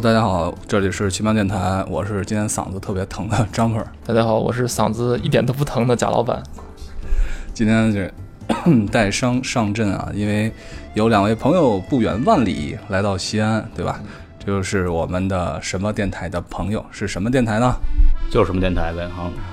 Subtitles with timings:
[0.00, 3.84] Hello，大家好，这里是奇妙电台，我是今天嗓子特别疼的 张粉。
[4.06, 6.42] 大家好，我是嗓子一点都不疼的贾老板。
[7.52, 8.10] 今天是
[8.90, 10.50] 带伤上阵啊，因为
[10.94, 14.00] 有两位朋友不远万里来到西安，对吧？
[14.38, 17.70] 这就是我们的什么电台的朋友，是什么电台呢？
[18.30, 19.30] 就是什么电台呗，好，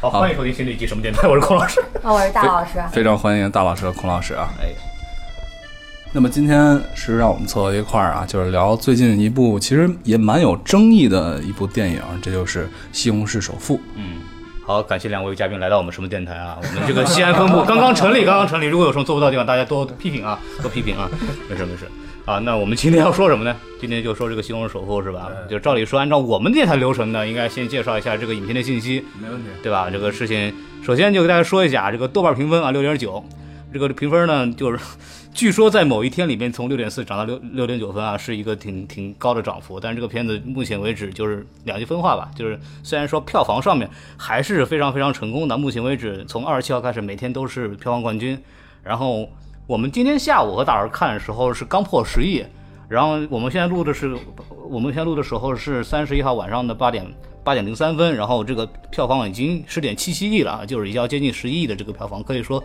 [0.00, 4.48] 好，好，欢迎收听新的一期什么电台，我是孔老师，啊，我是大老师，非常欢迎大老师和孔老师啊。
[4.62, 4.69] 哎，
[6.12, 13.76] 那么今天是让我们凑到一块儿啊，就是聊最近一部其实也蛮有争议的一部电影，这就是《西红柿首富》。
[13.94, 14.16] 嗯，
[14.66, 16.58] 好，感谢两位嘉宾来到我们什么电台啊？
[16.60, 21.08] 我们这个西安分部刚刚成立，刚刚成立，如果有什么做不到的地方，大家多批评啊，多批评啊，
[21.48, 21.86] 没事没事。
[22.24, 23.54] 啊，那我们今天要说什么呢？
[23.80, 25.30] 今天就说这个《西红柿首富》是吧？
[25.48, 29.46] 就照理说，按照我们电台流程呢，应该先介绍一下这个影片的信息，没问题。
[29.62, 29.88] 对吧？
[29.88, 33.24] 这个事情，首先就给大家说一下，这个豆瓣评分啊，六点九，
[33.72, 34.78] 这个评分呢，就是
[35.32, 39.78] 据说在某一天里面从六点四涨到六六点九分啊，是一个挺挺高的涨幅。
[39.80, 48.38] 但是这个片子目前为止就是两极分化吧，就是虽然说票房上面还是非常非常成功的，目前为止从二十七号开始每天都是票房冠军，
[48.82, 49.28] 然后。
[49.66, 52.44] 我们今天下午和大儿看的时候是刚破十亿，
[52.88, 54.16] 然后我们现在录的是，
[54.68, 57.06] 我们现在录的时候是三十一号晚上的八点
[57.44, 62.60] 八点零三分，然后这个票房已经十点七七亿了，就是已经要接近十一亿的这个票房，可以说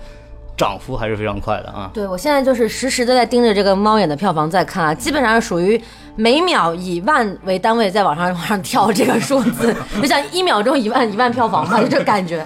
[0.58, 1.89] 涨幅还是非常快的啊。
[1.94, 5.80] 对我现在就是实时的在盯着这个猫眼的票房在看啊，基本上是属于
[6.16, 12.45] 每秒以万为单位在往上往上跳这个数字， 就像一秒钟一万一万票房吧，就这感觉。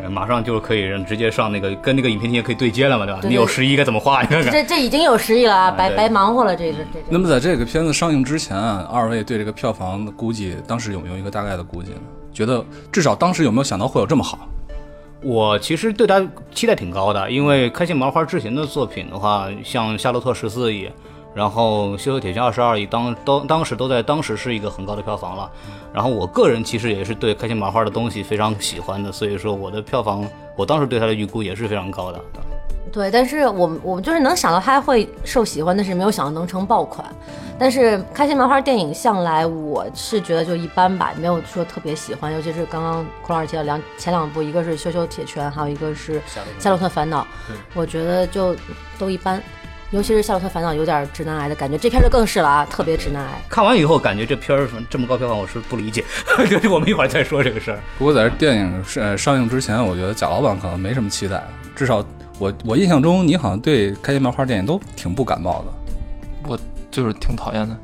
[0.00, 3.20] 呃，马上就可以让直接上那个跟那个影片厅可以对接了嘛，对吧？
[3.22, 4.22] 对你有十亿该怎么花？
[4.22, 4.52] 你看看。
[4.52, 7.06] 这这已经有十亿了啊，白白忙活了这个这这。
[7.08, 11.98] 那么在这个片子上映之前啊，二位对这个票房的估计，当时有没有一个大概的估计呢？
[12.32, 14.48] 觉得至少当时有没有想到会有这么好？
[15.22, 20.90] 我其实对他期待挺高的，因为开心麻花之前的作品的话，像《夏洛特》十四亿，
[21.34, 25.50] 然后《羞羞铁拳》二十二亿，当当当时都在当时是一个很高的票房了。
[25.92, 30.26] 然后我个人其实也是对开心麻花的东西非常喜欢的，所以说我的票房，
[30.56, 32.20] 我当时对他的预估也是非常高的。
[32.92, 37.04] 对，但是我们我们就是能想到他会受喜欢，但是没有想到能成爆款。
[37.58, 46.18] 但是开心麻花电影向来我是觉得就一般吧，没有说特别喜欢，尤其是刚刚孔老师提到两前两部，一个是《羞羞铁拳》，还有一个是
[46.58, 47.22] 《夏洛特烦恼》，
[47.74, 48.56] 我觉得就
[48.98, 49.40] 都一般。
[49.90, 53.30] 尤其是《夏洛特烦恼》有点直男癌的感觉，这片儿就更是了啊，特别直男癌。
[53.48, 56.04] 看完以后，感觉这片儿这么高票房，我是不理解。
[56.70, 57.80] 我们一会儿再说这个事儿。
[57.98, 61.42] 不过在这电影上映之前，我觉得贾老板可能没什么期待，
[61.74, 62.02] 至少
[62.40, 66.58] 我我印象中你好像对开心麻花电影都挺不感冒的，我
[66.90, 67.76] 就是挺讨厌的，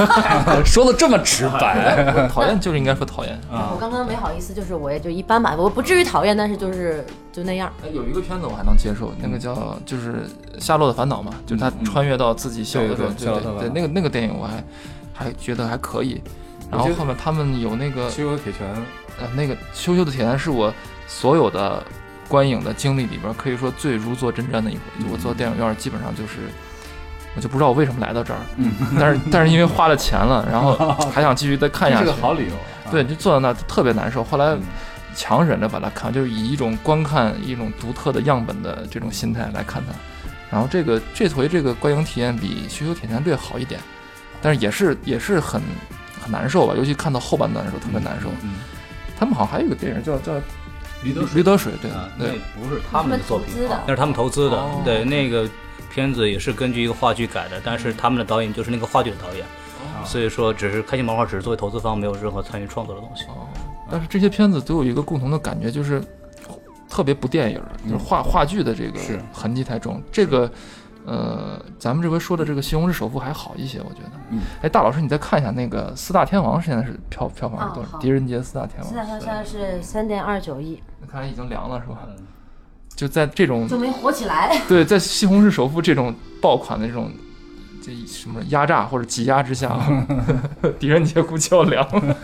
[0.66, 2.26] 说的这么直白。
[2.32, 3.34] 讨厌就是应该说讨厌。
[3.52, 7.70] 啊我刚刚没好意思，就是我也就一般吧，我不至于讨厌，但是就是就那样。
[7.84, 10.12] 哎有一个片子我还能接受，那个叫就是
[10.58, 14.64] 《夏洛的烦恼》嘛，就是他穿越到自己小的时候，对对对，那个那个电影我还
[15.12, 16.20] 还觉得还可以。
[16.70, 18.66] 然后后面他们有那个羞羞的铁拳，
[19.20, 20.72] 呃那个《羞羞的铁拳》是我
[21.06, 21.82] 所有的
[22.28, 24.82] 观影的经历里边可以说最如坐针毡的一回。
[25.00, 26.40] 就我坐电影院基本上就是。
[27.36, 30.74] 我就不知道我为什么来到这儿，嗯， 但是但是因为花了钱了，然后
[31.14, 32.22] 还想继续再看下去这是个。
[32.22, 32.54] 好理由。
[32.54, 34.24] 啊对，就坐在那儿特别难受。
[34.24, 34.62] 后来嗯
[35.14, 39.92] 强忍着把它看，就是以一种观看一种独特的样本的这种心态来看它。
[40.50, 43.78] 然后这个这回这个观影体验比《羞羞铁拳》队好一点，
[44.42, 45.62] 但是也是也是很
[46.20, 48.30] 很难受吧，尤其看到后半段的时候特别难受。
[48.42, 48.54] 嗯，
[49.16, 50.32] 他们好像还有一个电影叫叫
[51.02, 53.54] 《驴得驴得水》，对啊，那对，不是他们的作品。
[53.86, 54.56] 那是他们投资的。
[54.56, 54.82] 哦。
[54.84, 55.48] 对，那个
[55.92, 59.44] 片子也是根据一个话剧改的，但是他们的导演就是那个话剧的导演，
[60.04, 63.24] 所以说只是开心麻花只是作为投资方，没有任何参与创作的东西。
[63.26, 63.46] 哦。
[63.90, 66.02] 但是这些片子都有一个共同的感觉，就是
[66.88, 69.18] 特别不电影，就是话话剧的这个是。
[69.32, 70.02] 痕迹太重。
[70.12, 70.50] 这个，
[71.08, 74.10] 呃，咱们这回说的这个《西红柿首富》还好一些，我觉得。
[74.30, 74.40] 嗯。
[74.60, 77.96] 哎，大老师，你再看一下那个四大天王现在是票票房是多少？
[77.96, 82.00] 哦狄仁杰四大天王，四大天王现在是三点二九亿，那看来已经凉了是吧？
[82.94, 84.60] 就在这种就没火起来。
[84.68, 87.10] 对，在《西红柿首富》这种爆款的这种
[87.80, 89.78] 这什么压榨或者挤压之下，
[90.78, 92.16] 狄仁杰估计要凉了。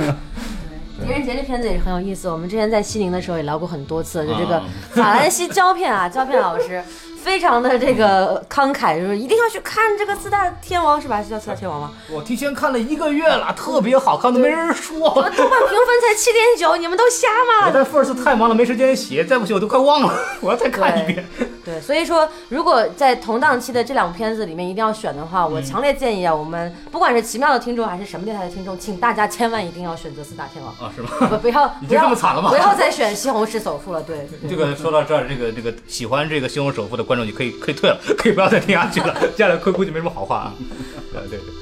[1.01, 6.83] 狄仁杰这片子也是很有意思，我们之前在西宁的时候也聊过很多次，就这个啊法兰西胶片啊，胶片老师
[7.25, 11.23] 非常的这个慷慨，就是一定要去看这个四大天王是吧？
[11.23, 11.91] 是叫四大天王吗？
[12.13, 14.99] 我提前看了一个月了，特别好看，都没人说。
[14.99, 17.67] 豆瓣评分才七点九，你们都瞎吗？
[17.67, 21.27] 我在 First 太忙了，没时间写，再不写我都快忘了，我要再看一遍。
[21.65, 31.09] 对，所以说，如果在同档期的这两部片子里面一定要选的话，我强烈建议啊，我们不管是奇妙的听众还是什么电台的听众，请大家千万一定要选择四大天王，啊，是吗？
[31.31, 34.29] 不不要 已经这么惨了吗不要再选西红柿首富了，对。
[34.43, 39.15] 对 这个说到这儿，这个这个喜欢这个西红柿首富的观众，你可以可以退了， 可以不要再听下去了。
[39.37, 40.55] 接下来估估计没什么好话啊。
[41.13, 41.55] 对对对，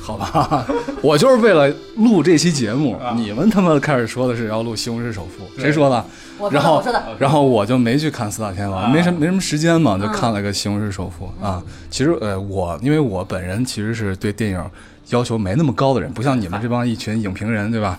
[0.00, 0.66] 好吧？
[1.02, 6.04] 我就是为了录这期节目，你们他妈开始说的是要录《西红柿首富》，谁说的？
[6.38, 11.62] 我说的然后我说的，然后我就没去看四大天王，啊没什么没什么时间嘛，就看了个《西红柿首富》啊。
[11.90, 14.70] 其实呃，我因为我本人其实是对电影
[15.10, 17.98] 要求没那么高的人，不像你们这帮一群影评人，对吧？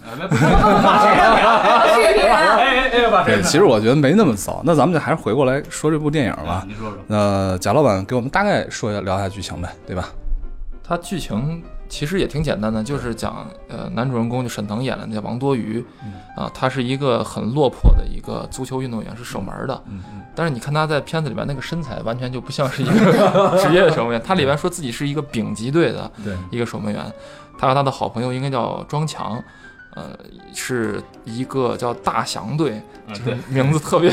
[3.25, 4.61] 对，其实我觉得没那么糟。
[4.63, 6.63] 那咱们就还是回过来说这部电影吧。
[6.67, 10.09] 你说说，那贾老板给我们大概说一下聊一下剧情呗，对吧？
[10.83, 11.61] 它剧情
[11.91, 15.85] 其实也挺简单的，就是讲呃男主人公就沈腾演的那叫王多鱼，
[16.37, 19.83] 啊，他是一个很落魄的一个足球运动员，是守门的。
[19.87, 20.01] 嗯
[20.33, 24.21] 但是你看他在片子里边那个身材，完全就不像是一个 职业的守门员。
[24.23, 27.03] 他里边说自己是一个丙级队的对，一个守门员，
[27.57, 29.43] 他和他的好朋友应该叫庄强，
[29.93, 30.17] 呃，
[30.53, 34.09] 是一个叫大祥队，就是，名字特别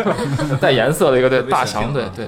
[0.58, 2.26] 带颜色的一个队，大祥队，对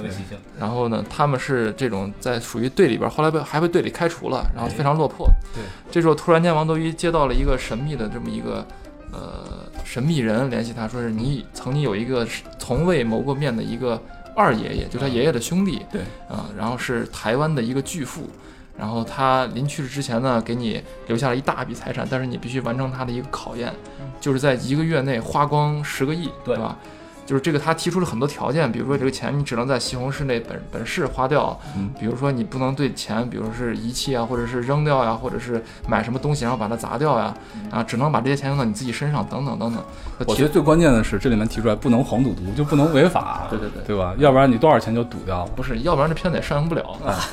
[0.58, 5.26] 然后呢，他们是这种在属于队里边，后来被还被队里开除了，然后非常落魄。
[5.54, 8.66] 对，这时候突然间王多鱼接到了一个神秘的这么一个
[9.10, 12.26] 呃神秘人联系他，说是你曾经有一个
[12.58, 13.98] 从未谋过面的一个
[14.36, 15.80] 二爷爷，就他爷爷的兄弟。
[15.90, 18.28] 对啊、然后是台湾的一个巨富。
[18.78, 23.72] 然后他临去世之前呢，给你留下了一大笔财产，但是你必须完成他的一个考验，
[24.20, 26.76] 就是在一个月内花光十个亿，对吧？
[27.24, 37.34] 就是这个，他提出了很多条件，比如说这个钱你只能在西红柿内本本市花掉，嗯比如说你不能对钱，比如是遗弃啊，或者是扔掉呀，或者是买什么东西然后把它砸掉呀，
[37.70, 39.82] 啊，只能把这些钱用到你自己身上，等等等等。
[40.26, 44.14] 我觉得最关键的是这里面提出来不能黄赌毒，就不能违法，对对对对吧？
[44.18, 45.50] 要不然你多少钱就赌掉了。
[45.56, 46.84] 不是，要不然这片子也上映不了。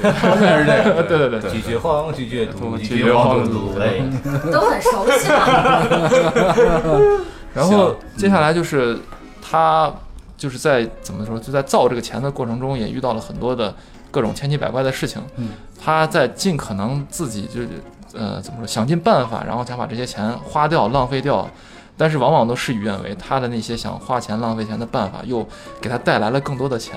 [0.01, 5.81] 关键是这个，对对对对，拒绝黄，拒绝赌，拒拒绝绝黄黄赌毒，都很熟悉嘛。
[7.53, 8.97] 然后接下来就是
[9.49, 9.91] 他
[10.37, 13.73] 就是在怎么说，就在造这个钱的过程中，也遇到了很多的
[14.11, 15.19] 各种千奇百怪的事情。
[15.37, 15.49] 嗯，
[15.81, 17.67] 他在尽可能自己就是
[18.13, 21.49] 呃怎么说，想尽办法，然后想把这些钱花掉、浪费掉。
[21.97, 25.43] 但是往往都事与愿违，他的那些想花钱浪费钱的办法，又
[25.81, 26.95] 给他带来了更多的钱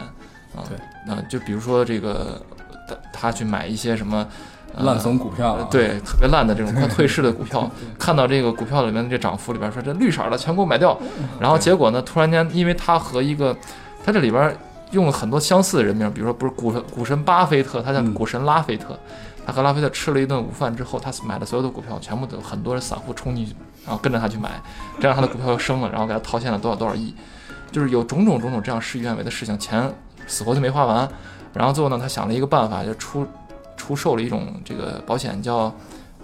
[0.54, 0.62] 啊。
[0.68, 2.40] 对，那、就比如说这个，
[2.86, 4.26] 他他去买一些什么。
[4.74, 10.98] 呃烂怂股票啊，对，特别烂的这种快退市的股票， 看到这个股票里面的这涨幅里边说这绿色的全给我买掉，
[11.40, 13.56] 然后结果呢，突然间因为他和一个，
[14.04, 14.56] 他这里边
[14.92, 18.12] 用了很多相似的人名，比如说不是股神股神巴菲特，他叫嗯。
[18.12, 18.98] 股神拉菲特，
[19.46, 23.54] 他和拉菲特吃了一顿午饭之后，他买的所有的股票全部都很多人散户冲进去，
[23.86, 24.50] 然后跟着他去买，
[25.00, 27.14] 这样他的股票又升了，然后给他套现了多少多少亿，
[27.70, 29.90] 就是有种种种种这样事与愿违的事情，钱
[30.26, 31.08] 死活就没花完，
[31.54, 33.26] 然后最后呢，他想了一个办法，就出
[33.82, 35.56] 出售了一种这个保险叫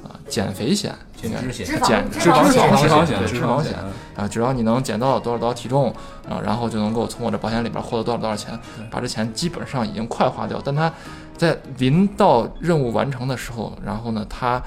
[0.05, 0.95] 啊减肥险，
[1.25, 3.75] 应该减脂肪减脂脂肪肪险脂肪险，对脂肪险脂肪险，
[4.15, 5.93] 啊，只要你能减到多少多少体重，
[6.29, 8.57] 啊，然后就能够从我这保险里边获得多少多少钱，
[8.93, 10.63] 把这钱基本上已经快花掉。
[10.65, 10.93] 但他
[11.37, 14.63] 在临到任务完成的时候，然后呢，他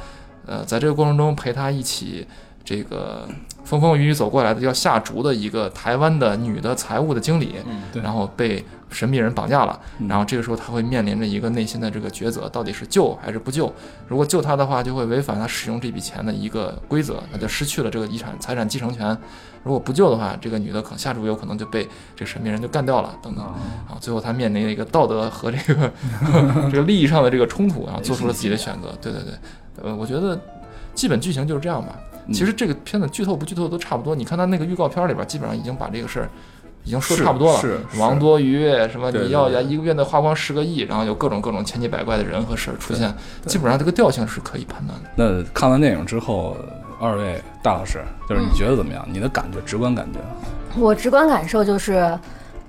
[0.46, 2.28] 呃在这个过程中陪他一起
[2.66, 3.26] 这个
[3.64, 13.74] 风风雨雨走过来的要下逐的一个台湾的女的财务的经理，嗯然后被神秘人绑架了，嗯然后这个时候他会面临着一个内心的这个抉择，到底是救还是不救？
[14.08, 19.18] 如果救他的话，就会违反他使用这笔钱的一个规则，那就失去了这个遗产财产继承权。
[19.64, 23.44] 如果不救的话，这个女的可能下注有可能就被这个神秘人就干掉了，等等。
[23.44, 25.92] 啊，最后他面临了一个道德和这个
[26.72, 28.94] 这个利益上的这个冲突，然后做出了自己的选择。
[29.02, 29.34] 对对对，
[29.84, 30.40] 呃，我觉得
[30.94, 31.96] 基本剧情就是这样吧。
[32.28, 36.30] 嗯其实这个片子剧透不剧透都差不多，你看他那个预告片里边，基本上已经把这个事儿
[36.84, 37.60] 已经说是差不多了。
[37.60, 43.14] 是是王多鱼什么你要对一个月内花光十个亿，然后有各种各种千奇百怪的人和事儿出现，
[43.46, 45.10] 基本上这个调性是可以判断的。
[45.16, 46.56] 那看完电影之后，
[47.00, 49.06] 二位大老师，就是你觉得怎么样？
[49.12, 50.20] 你的感觉，直观感觉？
[50.80, 52.18] 我直观感受就是，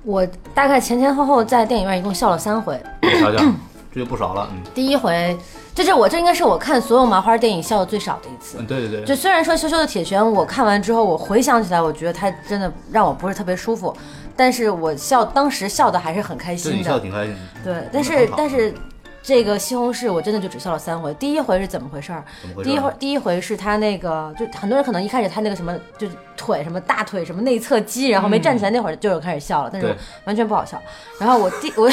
[0.04, 2.80] 我大概前前后后在电影院一共笑了三回。
[3.20, 3.44] 瞧瞧，
[3.92, 5.36] 这就不少了，嗯第一回，
[5.74, 8.58] 这是我这应该是我看所有麻花电影笑的最少的一次。
[8.58, 13.96] 嗯，对对对，就虽然说《羞羞的铁拳》，我看完之后，我回想起来，我觉得它真的让我不是特别舒服，
[14.36, 17.00] 但是我笑当时笑的还是很开心的你笑得。
[17.00, 18.74] 挺开心的，对，但是但是
[19.22, 21.14] 这个西红柿我真的就只笑了三回。
[21.14, 22.22] 第一回是怎么回事儿？
[22.62, 30.80] 第一回第一回是他那个，就很多人可能一开始他那个什么，就是腿什么大腿什么内侧肌，然后没站起来那会儿就有开始笑了，但是完全不好笑。
[31.18, 31.88] 然后我第我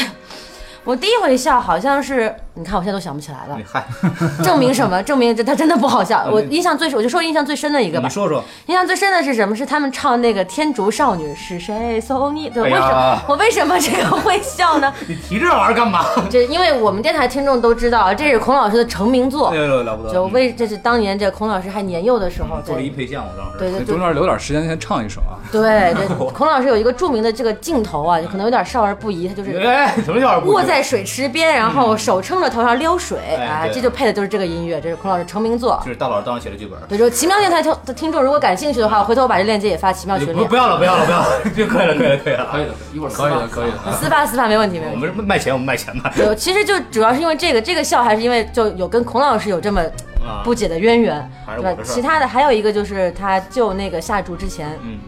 [0.84, 3.56] 我第一回笑好像是，你看我现在都想不起来了。
[3.58, 3.86] 你，嗨，
[4.44, 5.02] 证明什么？
[5.04, 6.26] 证明这他真的不好笑。
[6.32, 8.08] 我印象最我就说印象最深的一个吧。
[8.08, 9.56] 你，说说，印象最深的是什么？
[9.56, 12.00] 是他们唱那个《天竺少女》，是谁？
[12.02, 12.50] 送你？
[12.50, 13.22] 对，哎为什么？
[13.28, 14.92] 我为什么这个会笑呢？
[15.08, 16.06] 你提这玩意儿干嘛？
[16.30, 19.50] 这因为我们电台听众都知道，这是孔老师的成名作。
[19.52, 25.38] 对对，了不得，就为这是当年这孔老师还年幼的时候，做了一对配项，我当时，对对对中间留点时间先唱一首啊。
[25.52, 26.08] 对，对。
[26.34, 35.78] 孔老师有一个著名的这个镜头啊，就可能有点少儿不宜，他就是哎，什么叫不握在在水池边，然后手撑着头上撩水啊，哎这就配的就是这个音乐，这是孔老师成名作。
[35.84, 36.80] 这是大老师当时写的剧本。
[36.88, 40.46] 对，就奇妙电台听的听众如果感兴趣的话，回头我把这链接也发奇妙群里不。
[40.46, 42.48] 不要了，不要了，不要了， 就可以了，可以了，可以了。
[42.52, 43.92] 可以的，一会儿可以的，可以的。
[43.92, 45.08] 私发私发没问题，没问题。
[45.08, 46.10] 我们卖钱，我们卖钱嘛。
[46.16, 49.82] 对，其实就主要是因为这个，这个笑还是因为就有跟孔老师有这么
[50.24, 51.82] 啊，不解的渊源，对吧？
[51.84, 55.00] 其他的还有一个就是他救那个下注之前，嗯，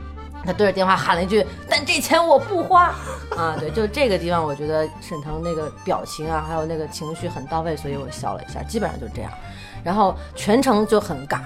[0.46, 2.94] 他对着电话喊了一句：“但这钱我不花。
[3.38, 9.32] ”啊，对，就这个地方，我觉得沈腾那个表情啊，还有那个情绪很到位，所以我笑了一下，基本上就这样。
[9.84, 11.40] 然后全程就很尬，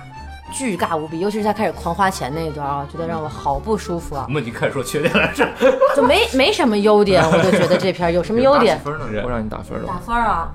[0.52, 5.48] 巨尬无比，尤其是他开始狂花钱那一段啊，觉得让我好不舒服啊我，们已经开始说缺点了，是？
[5.96, 8.84] 就没没什么优点，我就觉得这片有什么优点打？
[8.92, 9.06] 分呢？
[9.12, 10.52] 如果让你打分了打，分啊，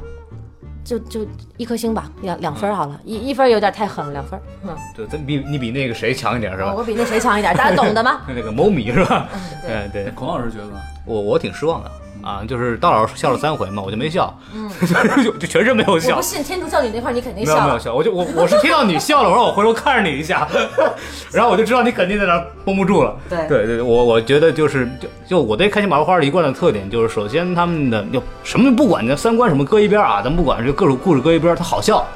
[0.91, 1.25] 就就
[1.57, 4.41] 一颗星吧，两两分好了，一一分有点太狠了，两分。
[4.65, 6.75] 嗯，对，咱比你比那个谁强一点是吧？
[6.77, 8.23] 我比那谁强一点，大家懂的吗？
[8.27, 9.29] 那个某米是吧？
[9.33, 10.03] 嗯，对。
[10.03, 10.81] 对对，孔老师觉得呢？
[11.07, 11.91] 我我挺失望的
[12.23, 14.33] 啊，就是大老师笑了三回嘛，我就没笑，
[15.23, 16.23] 就就全身没有笑不。
[16.23, 17.55] 信天竺教女那块你肯定笑。
[17.55, 20.47] 没有没有笑，我就我我是听到你笑了，我说我回头看着你一下，
[21.33, 23.17] 然后我就知道你肯定在那绷不住了。
[23.29, 32.07] 对对对，我我觉得就是就就我对开心麻花的一贯的特点就是，首先他们的就什么不管，你三观什么搁一边啊，咱不管就各种故事搁一边，它好笑。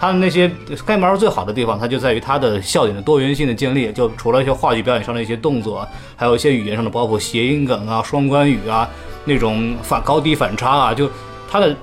[0.00, 0.48] 他们那些
[0.86, 3.90] 开心麻花最好的地方，它就在于它的笑点的多元性的建立。
[3.90, 5.84] 就除了一些话剧表演上的一些动作，
[6.14, 8.88] 还有一些语言上的包括谐音梗啊、双关语啊，
[9.28, 11.08] 那种反高低反差啊，就
[11.48, 11.76] 它的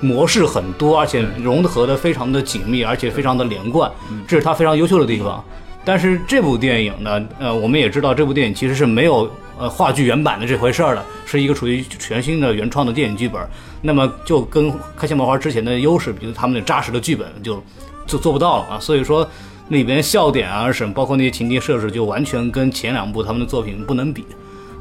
[0.00, 3.90] 模式很多，而且融合的非常的紧密，而且非常的连贯，
[4.26, 5.44] 这是它非常优秀的地方。
[5.84, 9.28] 但是这部电影呢，呃，我们也知道这部电影其实是没有
[9.58, 13.40] 呃话剧原版的这回事儿的，是一个属于全新的原创的电影剧本。
[13.80, 17.60] 那么就跟开心麻花之前的优势，比如他们的扎实的剧本就
[18.06, 18.78] 就做不到了啊。
[18.78, 19.28] 所以说
[19.70, 24.24] 里边笑点啊什么，包括那些情节设置，就完全跟前两部他们的作品不能比。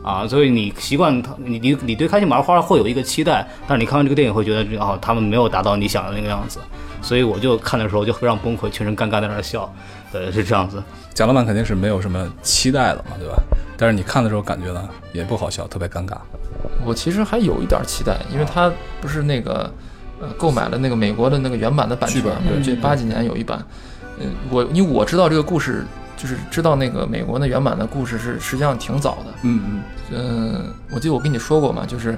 [0.04, 6.60] 啊，所以你习惯他，你你你对开心麻花会有一个期待，但是你看完这个电影会觉得，哦，他们没有达到你想的那个样子，
[7.02, 9.72] 所以我就看的时候就非常崩溃，全程尴尬在那儿笑，
[10.12, 10.82] 呃，是这样子。
[11.14, 13.36] 贾老板肯定是没有什么期待的嘛，对吧？
[13.78, 16.16] 但是你看的时候感觉呢也不好笑，特别尴尬。
[16.86, 19.72] 我其实还有一点期待，因为他不是那个
[20.20, 22.24] 呃购买了那个美国的那个原版的版权
[22.64, 23.64] 这八几年有一版。
[24.20, 25.86] 嗯，我因为我知道这个故事，
[26.22, 29.34] 就是知道那个美国的原版的故事是实际上挺早的。
[29.42, 32.12] 嗯嗯，嗯，我记得我跟你说过嘛，就是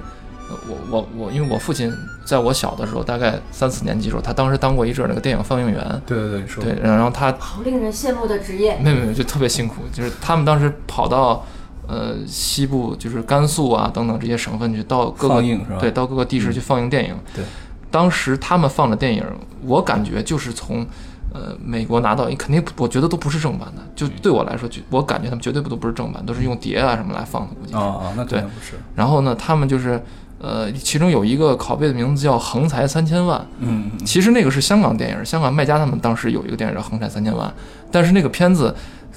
[0.50, 1.90] 呃我我我，因为我父亲
[2.26, 6.02] 在我小的时候，大概三四年级的时候，他当时当过一阵儿那个电影放映员。
[6.04, 8.76] 对对对，你说对，然后他好令人羡慕的职业。
[8.82, 11.46] 没有没有，就特别辛苦，就是他们当时跑到
[11.88, 15.42] 呃西部，就是甘肃啊等等这些省份去，到各个
[15.80, 17.16] 对，到各个地市去放映电影。
[17.34, 17.42] 对，
[17.90, 19.24] 当时他们放的电影，
[19.62, 20.86] 我感觉就是从
[21.34, 27.76] 呃美国拿到，肯定我觉得都不是正版的，就对我来说，就我感觉他们绝对不都不是正版，都是用碟啊什么来放的，估计是。
[27.76, 28.78] 啊啊，那肯定不是。
[28.94, 30.02] 然后呢，他们就是
[30.38, 33.38] 呃，其中有一个拷贝的名字叫《横财三千万》。
[33.58, 37.48] 嗯嗯其实那个是香港电影，香港卖家他们当时有一个电影叫《横财三千万》，
[37.90, 38.74] 但是那个片子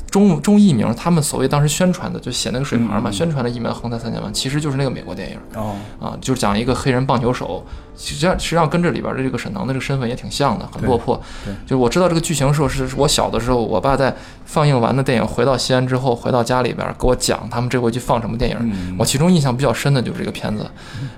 [0.10, 7.64] 中中译名，他们所谓当时宣传的就写那个水牌嘛，嗯宣传的译名《横财三千万》，其实就是那个美国电影哦，啊，就是讲一个黑人棒球手，
[7.98, 11.22] 实际上实际上跟这里边的这个沈腾的这个身份也挺像的，很落魄。
[11.66, 20.66] 就是我知道这个剧情时候是是我小的时候，我爸在放映完的电影回到西安之后，回到家里边给我讲他们这回去放什么电影，嗯我其中印象比较深的就是这个片子，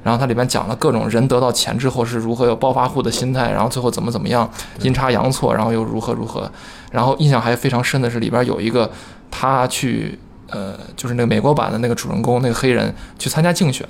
[0.03, 4.49] 然后它里面讲了各种人得到钱之后是如何有暴发户的心态，然后最后怎么怎么样
[4.81, 6.51] 阴差阳错，然后又如何如何，
[6.91, 8.89] 然后印象还非常深的是里边有一个
[9.29, 10.17] 他去
[10.47, 13.87] 呃就是那个美国版的那个主人公那个黑人去参加竞选。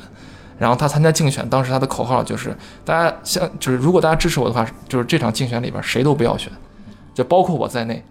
[0.57, 2.53] 然后他参加竞选，当时他的口号就是：
[2.83, 6.51] 大家像就是如果大家支持我的话，就是这场竞选里边谁都不要选，
[7.13, 8.03] 就包括我在内。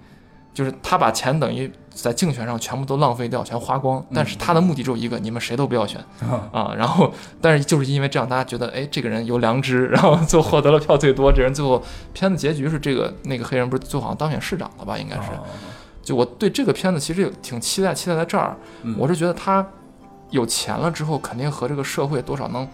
[0.58, 4.04] 就是他把钱等于在竞选上全部都浪费掉，全花光。
[4.12, 6.04] 但是他的目的只有一个，你们谁都不要选
[6.50, 6.74] 啊。
[6.76, 11.30] 然后，但是就是因为这样，大家觉得哎，这个人有良知，然后最后获得了票最多。
[11.30, 11.80] 这人最后
[12.12, 14.98] 片子结局是这个那个黑人不是最后好像当选市长了吧？
[14.98, 15.30] 应该是。
[16.02, 18.56] 就我对这个片子其实有挺期待，期待在这儿，
[18.98, 19.64] 我是觉得他
[20.30, 22.66] 有钱了之后，肯定和这个社会多少能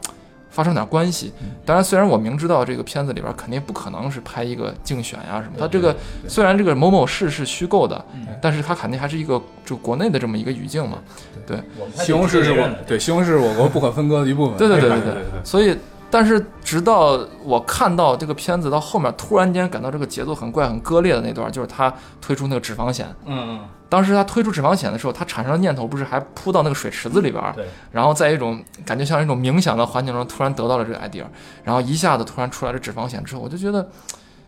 [0.54, 1.32] 发生点关系。
[1.66, 5.94] 当然，虽然我明知道这个片子里边肯定不可能是拍一个竞选呀什么，它这个
[6.28, 8.02] 虽然这个某某市是虚构的，
[8.40, 10.99] 但是它肯定还是一个就国内的这么一个语境嘛。
[11.44, 11.58] 对，
[11.94, 14.56] 西红柿是我对西红柿是我国不可分割的一部分。
[14.56, 15.76] 对对对对对对对所以，
[16.14, 23.12] 但是直到我看到这个片子到后面，突然间感到这个节奏很怪、很割裂的那段，就是他推出那个脂肪险。
[23.26, 23.61] 嗯嗯。
[23.88, 31.25] 当时他推出脂肪险的时候，他产生的念头不是还扑到那个水池子里边儿，对，然后在一种感觉像一种冥想的环境中，突然得到了这个 idea，
[31.64, 33.90] 然后一下子突然出来了脂肪险之后，我就觉得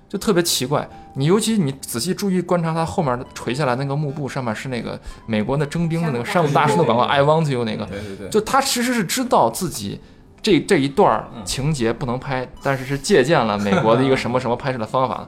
[0.09, 0.89] 就特别奇怪。
[1.17, 10.01] 你尤其你仔细注意观察它后面垂下来那个幕布上面是那个美国那征兵的那个山姆大叔的广告，I want you 那个，对对对，就他其实是知道自己
[10.47, 15.27] 这这一段情节不能拍，但是是借鉴了美国的一个什么 什么拍摄的方法。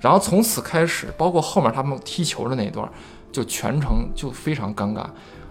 [0.00, 2.88] 然后从此开始，包括后面他们踢球的那一段，
[3.32, 5.04] 就全程就非常尴尬。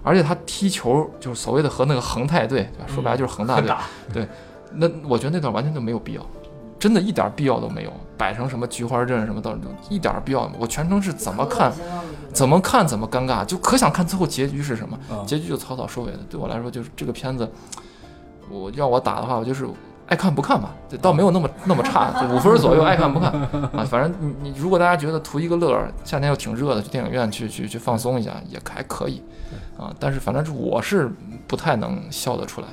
[0.04, 2.86] 而且他踢球就是所谓的和那个恒泰队，对吧？
[2.88, 3.68] 说白了就是恒大队。
[3.68, 3.82] 大
[4.14, 4.26] 对，
[4.76, 6.26] 那我觉得那段完全就没有必要，
[6.80, 7.92] 真的一点必要都没有。
[8.18, 9.54] 摆成什么菊花阵什么的，
[9.90, 10.60] 一点必要没有。
[10.62, 11.74] 我全程是怎么看，
[12.32, 14.98] 怎么看怎么尴尬，就可想看最后结局是什么。
[15.12, 16.20] 嗯结局就草草收尾的。
[16.30, 17.52] 对我来说，就是这个片子，
[18.50, 19.68] 我要我打的话，我就是
[20.08, 23.86] 爱看不看吧，这倒没有那么那么差，五分左右，爱看不看啊。
[23.88, 29.22] 反正你你如果大家觉得图一个乐，夏天又挺热的，去电影院去去去放松一下也还可以
[29.78, 29.94] 啊。
[30.00, 31.12] 但是反正是我是
[31.48, 32.68] 不太能笑得出来。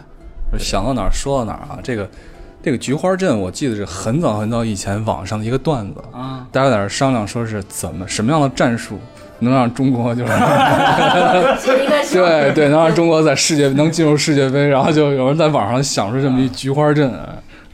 [0.58, 1.78] 想到哪儿说到哪儿啊！
[1.82, 2.08] 这个
[2.62, 8.98] 这个菊花阵，我记得是很早很早以前网上的一个段子，啊，大家在那儿商量说是怎么什么样的战术
[9.40, 10.32] 能让中国就是
[12.12, 17.10] 对对，能让中国在世界能进入世界杯，然后就有人在网上想出这么一菊花阵，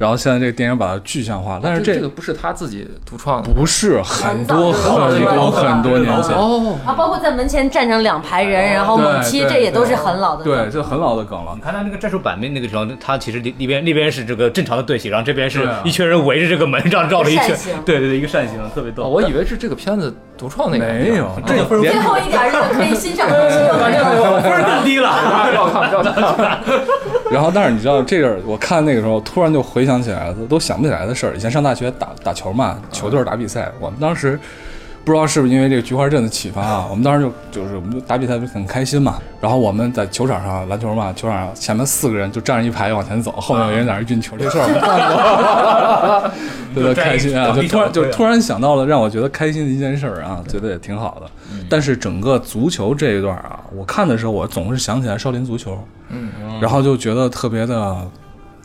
[0.02, 6.76] 然后现在这个电影把它具象化，但是这这个不是他自己独创的不是很多很多很多年前，哦。
[6.84, 10.42] 啊，包括在门前站成两排人，然后猛踢，这也都是很老的。
[10.42, 11.60] 对，这很老的梗了你。
[11.60, 17.56] 看他那个战术版面那个时候，他其实里里边那边是这个正常的队形，然后这边是一群人围着这个门这样绕了一圈，
[17.86, 19.04] 对对对，一个扇形，特别逗。
[19.04, 21.62] 哦，我以为是这个片子独创那个，没有，最
[22.00, 24.22] 后一点热可以欣赏的东西就完全没有。
[24.42, 25.08] 分儿更低了。
[25.48, 26.58] 不要看，不要看。
[27.32, 31.34] 然后，但是你知道这个，我看那个时候突然就回想起来了，都想不起来的事儿。
[31.34, 34.38] 以前上大学打打球嘛，球队打比赛，我们当时
[35.04, 39.18] 不知道是不是因为这个菊花阵的启发啊， 我们当时就就是我们就打比赛就很开心嘛。
[39.40, 46.30] 然后我们在球场上篮球嘛，球场上前面四个人就站着一排往前走，后面有人在那运球，这事儿我们干过，
[46.82, 47.52] 对对，开心啊！
[47.54, 51.28] 就突然就突然想到了让我觉得开心的一件事儿啊，觉得也挺好的。
[51.68, 55.76] 但是整个足球这一段啊，我看的时候我总是想起来少林足球，
[56.10, 57.96] 嗯，然后就觉得特别的，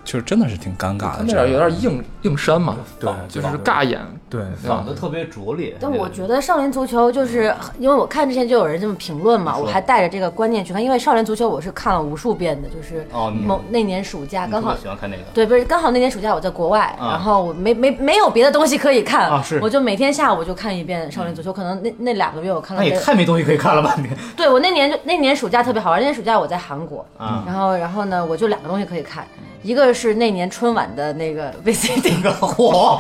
[0.04, 1.18] 就是真的是挺尴尬的。
[1.18, 5.76] 他那点有点硬硬山嘛，对就是尬演，对仿的特别拙劣。
[5.80, 15.24] 但我觉得少林足球就是因为我看之前就有人这么评论嘛，我还带着这个观念去看，因为少林足球我是看了无数遍的，就是哦某那年暑假刚好喜欢看那个。
[15.34, 23.96] 对，不是刚好那年暑假我在国外，啊然后我没没没有别的东西可以看，啊是我就每天下午就看一遍少林足球，可能那那两个月我看了那也太没东西可以看了吧？
[23.98, 29.26] 你对我那年就那年暑假特别好玩，那年暑假我在韩国，啊然后然后呢，我就两个东西可以看，
[29.68, 32.98] 一个是那年春晚的那个 VCD，火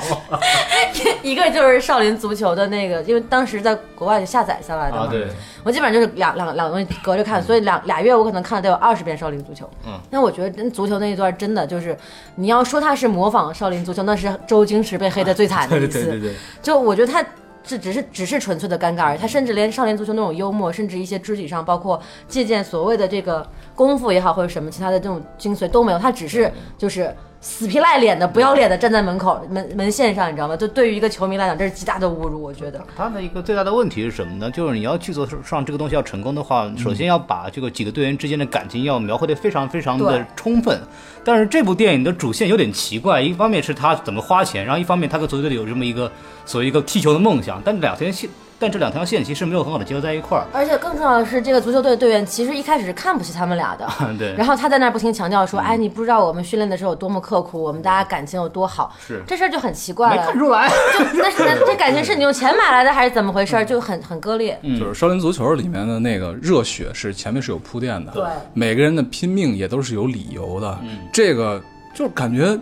[1.24, 5.08] 一个就是少林足球的那个，因为当时在国外就下载下来的嘛，啊！
[5.10, 5.28] 对，
[5.64, 9.70] 我基本上就是两两两个东西隔着看，所以两俩月我可能看了得有二十遍少林足球。
[9.86, 11.98] 嗯，但我觉得真足球那一段真的就是，
[12.36, 16.04] 你要说他是模仿少林足球，那是周星驰被黑的最惨的一次。
[16.04, 17.26] 对对对对，就我觉得他
[17.68, 27.14] 这只是只是纯粹的尴尬而已，他甚至连少年足球那种幽默，甚至一些肢体上，包括借鉴所谓的这个功夫也好，或者什么其他的这种精髓都没有，他只是就是。
[27.40, 30.58] 死皮赖脸的、不要脸的站在门口门门线上，你知道吗？
[30.58, 32.42] 就对于一个球迷来讲，这是极大的侮辱。
[32.42, 34.50] 我觉得，他的一个最大的问题是什么呢？
[34.50, 40.80] 就是你要去做上这个东西要成功的话，首先要把这个几个队员之间的感情要描绘的非常非常的充分。
[41.24, 46.12] 但是这部电影的主线有点奇怪，一方面是他怎么花钱，然后一方面他跟足球队有这么一个
[46.46, 50.46] 所谓一个踢球的梦想，但两条线，但这两条线其实没有很好的结合在一块儿。
[50.52, 53.88] 而且更重要的是，这个足球队的队员其实一开始是看不起他们俩的。
[54.18, 60.40] 对，然后他在那儿不停强调说：“哎，你不知道我们训练的时候有多么刻苦，我们大家感情有多好。”是这事儿就很奇怪了没看。
[60.40, 60.68] 出来。
[61.14, 63.64] 就那是那这感情是你用钱买来的还是怎么回事儿？
[63.64, 64.58] 就很很割裂。
[64.64, 70.78] 嗯就是少林足球里面的那个热血是前面是有铺垫的，对每个人的拼命也都是有理由的。
[70.84, 71.62] 嗯这个
[71.94, 72.58] 就是感觉。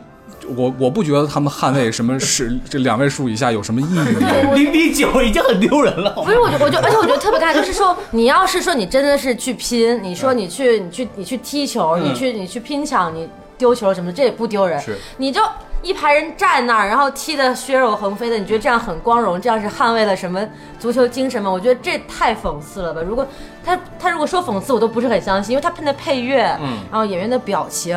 [0.47, 6.11] 我我不觉得他们捍卫什么是 这两位数以下有什么意义，零比九已经很丢人了。
[6.11, 14.79] 不是，我就我就，而且我觉得特别尴尬，就是说，你要是说你真的是去拼，你说你去你去你去踢球，你去你去拼抢，你丢球什么的，这也不丢人。
[14.79, 15.41] 是你就
[15.85, 19.39] 一排人站那儿，然后踢得血肉横飞的，你觉得这样很光荣？
[19.39, 20.43] 这样是捍卫了什么
[20.79, 21.49] 足球精神吗？
[21.51, 23.01] 我觉得这太讽刺了吧！
[23.07, 23.25] 如果
[23.63, 27.95] 他他如果说讽刺，我都不是很相信，因为他配的配乐，嗯然后演员的表情、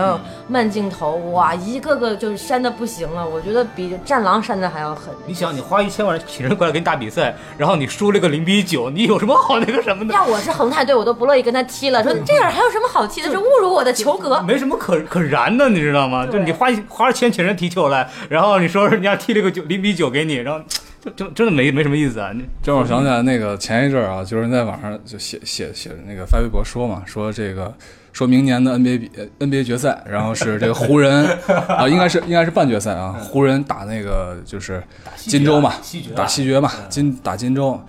[0.48, 3.26] 慢镜头，哇，一个个就是删的不行了。
[3.26, 5.14] 我觉得比《战狼》删的还要狠。
[5.26, 10.12] 你想，你花一千万请人过来给你打比赛，然后你输了个零比九，你有什么好那个什么的？
[10.12, 12.02] 要我是恒泰队，我都不乐意跟他踢了。
[12.02, 13.30] 说这样还有什么好踢的？
[13.30, 14.42] 这侮辱我的球格。
[14.42, 16.26] 没什么可可燃的，你知道吗？
[16.26, 20.60] 就你花花了钱请人踢球来，然后你说人家踢了个九零比九给你，然后
[21.00, 22.32] 就就真的没没什么意思啊！
[22.34, 27.72] 你这让我想起来那个前一阵儿啊，就是在网上就写写写那个发微博说嘛，说这个
[28.12, 31.24] 说明年的 NBA 比呃 NBA 决赛，然后是这个湖人
[31.68, 34.82] 啊，应该是应该是半决赛啊，湖人打那个就是
[35.16, 37.80] 金州嘛，西决啊打西决嘛，金打金州。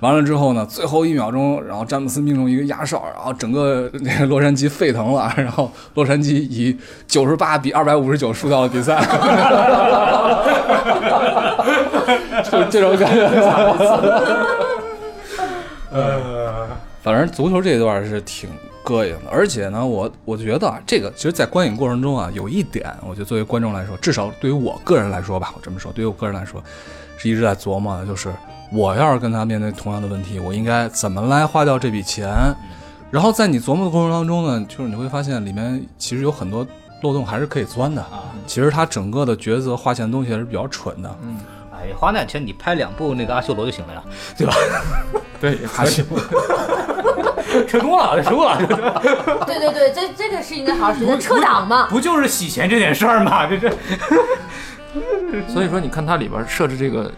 [0.00, 9.00] 完了之后呢，最后一秒钟，然后詹姆斯命中一个压哨，然后整个那个洛杉矶沸腾了，然后洛杉矶以九十八比二百五十九输掉了比赛，
[12.50, 13.26] 就这种感觉。
[15.90, 16.68] 呃，
[17.02, 18.48] 反正足球这一段是挺
[18.84, 26.62] 膈应的，而且呢，我我觉得啊，这个其实，在观影过程中啊，有一点，我觉得作为观众来说，至少对于我个人来说吧，我这么说，对于我个人来说，
[27.16, 28.30] 是一直在琢磨的，就是
[28.70, 32.28] 我要是跟他面对同样的问题，我应该怎么来花掉这笔钱？
[33.10, 36.66] 然后在你琢磨的过程当中呢，就是你会发现里面其实有很多
[37.02, 38.04] 漏洞还是可以钻的。
[38.46, 41.16] 其实他整个的抉择花钱的东西还是比较蠢的。
[41.22, 41.38] 嗯，
[41.72, 44.02] 哎，花那钱你拍两部那个阿修罗就行了呀，
[44.36, 44.54] 对吧？
[45.40, 46.04] 对， 还行。
[47.66, 48.58] 成功了，成功了。
[49.46, 51.86] 对对对，这这个是应该好好学的，撤档嘛。
[51.88, 53.46] 不就是洗钱这点事儿吗？
[53.46, 53.70] 这这。
[55.48, 57.10] 所以说，你看它里边设置这个呃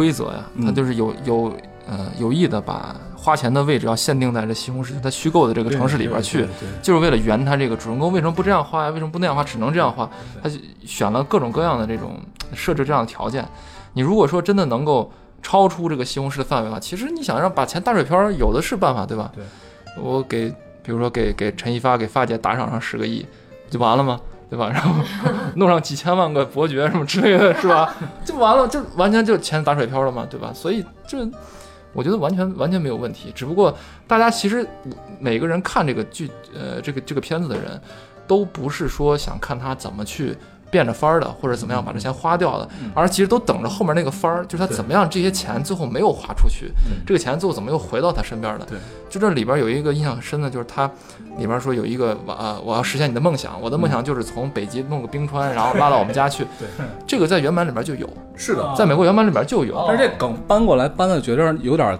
[0.00, 1.52] 规则呀，它就是有有
[1.86, 6.46] 呃有意的把花钱的位置要限定在这西红柿它虚构的这个城市里边去，
[6.82, 8.90] 就是为了圆它这个主人公为什么不这样花呀？
[8.90, 9.44] 为什么不那样花？
[9.44, 10.08] 只能这样花？
[10.42, 10.50] 他
[10.86, 12.18] 选了各种各样的这种
[12.54, 13.46] 设置这样的条件。
[13.92, 15.12] 你如果说真的能够。
[15.42, 19.32] 超出这个西红柿的范围了，其实你想让把钱打水漂，有的是办法，对吧？
[19.34, 19.42] 对，
[19.96, 20.50] 我给，
[20.82, 23.24] 比如说给给陈一发给发姐打赏上十个亿，
[23.70, 24.20] 就完了吗？
[24.50, 24.68] 对吧？
[24.68, 24.92] 然后
[25.54, 27.94] 弄上几千万个伯爵什么之类的，是吧？
[28.24, 30.50] 就完了，就完全就钱打水漂了嘛，对吧？
[30.52, 31.18] 所以这
[31.92, 33.72] 我觉得完全完全没有问题，只不过
[34.06, 34.66] 大家其实
[35.18, 37.80] 每个人看这个剧，呃，这个这个片子的人，
[38.26, 40.36] 都不是说想看他怎么去。
[40.70, 46.70] 变着法儿的，或者怎么样把这钱花掉的，而其实都等着后面那个番儿，就是他怎么样这些钱最后没有花出去，
[47.06, 48.64] 这个钱最后怎么又回到他身边的？
[48.66, 48.78] 对，
[49.08, 50.90] 就这里边有一个印象很深的，就是他
[51.38, 56.44] 里边说有一个我我要实现你的梦想，我的梦想就是从北极弄个冰川，然后拉到我们家去。
[56.58, 56.68] 对，
[57.06, 61.98] 这个在原版里边就有，是的，在美国原版里边就有，但是这梗搬过来搬的觉得有点。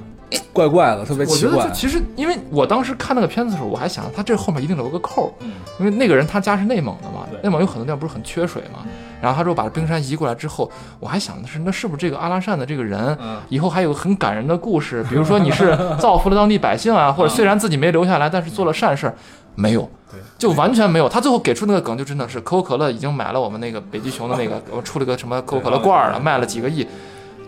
[0.53, 1.57] 怪怪的，特别奇怪。
[1.57, 5.33] 我觉得其实，因为我当时看那个片子的时候，我还想他这后面一定留个扣，
[5.79, 8.81] 因为那个人他家是内蒙的嘛，内蒙有很多地方不是很缺水嘛。
[9.21, 13.16] 然后他说把冰山移过来之后，我还想的是，那是不是这个阿拉善的这个人
[13.49, 15.05] 以后还有很感人的故事？
[15.11, 19.12] 比如说你是 造福了当地百姓啊，或者虽然自己没留下来，但是做了善事，
[19.55, 19.87] 没有，
[20.38, 21.07] 就完全没有。
[21.07, 26.87] 他最后给出那个梗就真的是可口可乐已经买了我们那个北极熊的那个， 我出了个什么可口可乐罐儿了，卖了几个亿。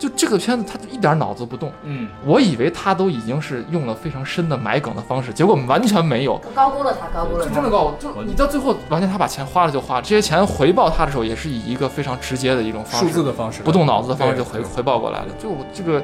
[0.02, 1.72] 就这个片子，他就一点脑子不动。
[1.84, 6.36] 嗯，我以为他都已经是用了非常深的埋梗的方式，结果完全没有。
[6.52, 7.46] 高估了他，高估了。
[7.46, 15.26] 就真的高，就你到最后，完全他把钱花了就花了，这些钱回报他的时候，也是以一个非常直接的一种方式，数字的方式，不动脑子的方式就回回报过来了。
[15.40, 16.02] 就这个，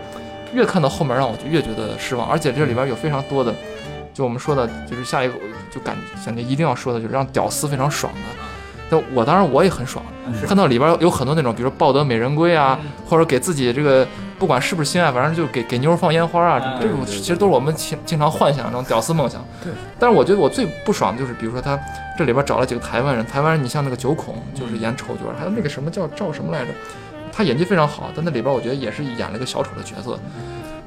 [0.53, 2.25] 越看到后面，让我就越觉得失望。
[2.29, 3.53] 而且这里边有非常多的，
[4.15, 5.35] 就我们说的，就是下一个
[5.73, 8.21] 就感感觉一定要说的，就是让屌丝非常爽的。
[8.91, 10.05] 那我当然我也很爽，
[10.47, 14.07] 看到里边有很多那种，比如说抱得美人归啊，或者给自己这个
[14.39, 19.45] 不管是不是心爱，反正就给给妞放烟花啊，这种其实都是我们经经常幻想那种屌丝梦想。
[19.63, 19.73] 对。
[19.99, 21.79] 但是我觉得我最不爽的就是，比如说他
[22.17, 26.71] 这里边找了几个台湾人，台湾人你像那个九孔就是演丑角，还有那个什么叫赵什么来着，
[27.33, 30.19] 他演技非常好，但那里边我觉得也是演了一个小丑的角色。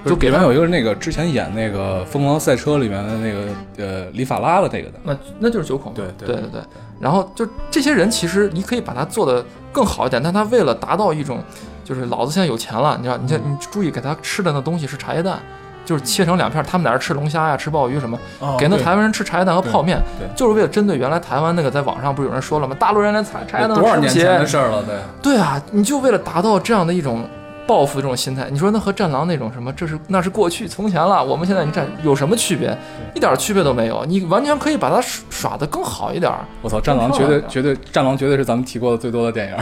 [0.03, 3.41] 就给完有一个那个之前演那个《疯狂赛车》里面的那个
[3.77, 5.93] 呃李法拉的那个的，那那就是九孔。
[5.93, 6.61] 对对对对。
[7.01, 11.41] 然后就这些人，其实你可以把他做的更好一点，但他为了达到一种，
[11.83, 15.39] 就是老子现在有钱了，你知道，你你你注意给他吃的那东西是茶叶蛋，
[15.83, 18.17] 就是切成两片，他们在这吃龙虾呀，吃鲍鱼什么，
[18.59, 19.99] 给那台湾人吃茶叶蛋和泡面，
[20.35, 22.75] 就是为了针对原来台湾那个在网上不是有人说了吗？
[22.79, 24.95] 大陆人连茶茶叶蛋多少年前的事儿了，对。
[25.21, 27.27] 对啊，你就为了达到这样的一种。
[27.71, 32.77] 报复这种心态，你说那和战狼那种什么，这是那是过去从前了，我们现在你战有什么区别？
[33.15, 36.29] 一点区别都没有，你完全可以把它耍得更好一点。
[36.61, 39.55] 我操，战狼绝对绝对，战狼绝对是咱们提过的最多的电影。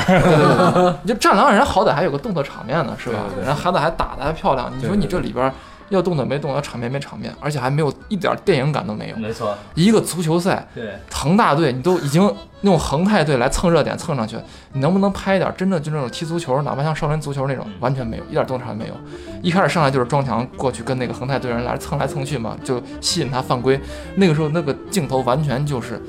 [1.04, 3.20] 你 就战狼人好歹还有个动作场面呢，是吧？
[3.46, 5.54] 人孩子还打得还漂亮，你说你这里边。
[5.90, 9.16] 要动的没动，要场面没场面，而且还没有一点电影感都没有。
[9.18, 14.38] 没错，一个足球赛，对，恒大队你都已经用恒泰队来蹭热点蹭上去，
[14.74, 18.94] 你能不能拍一点真的就那种踢足球，哪怕像少林足球那种，完全没有，一点动作场没有。
[19.42, 23.80] 一开始上来就是庄强过去跟那个恒泰队人来蹭来蹭去嘛，就吸引他犯规。
[24.16, 26.02] 那个时候那个镜头完全就是，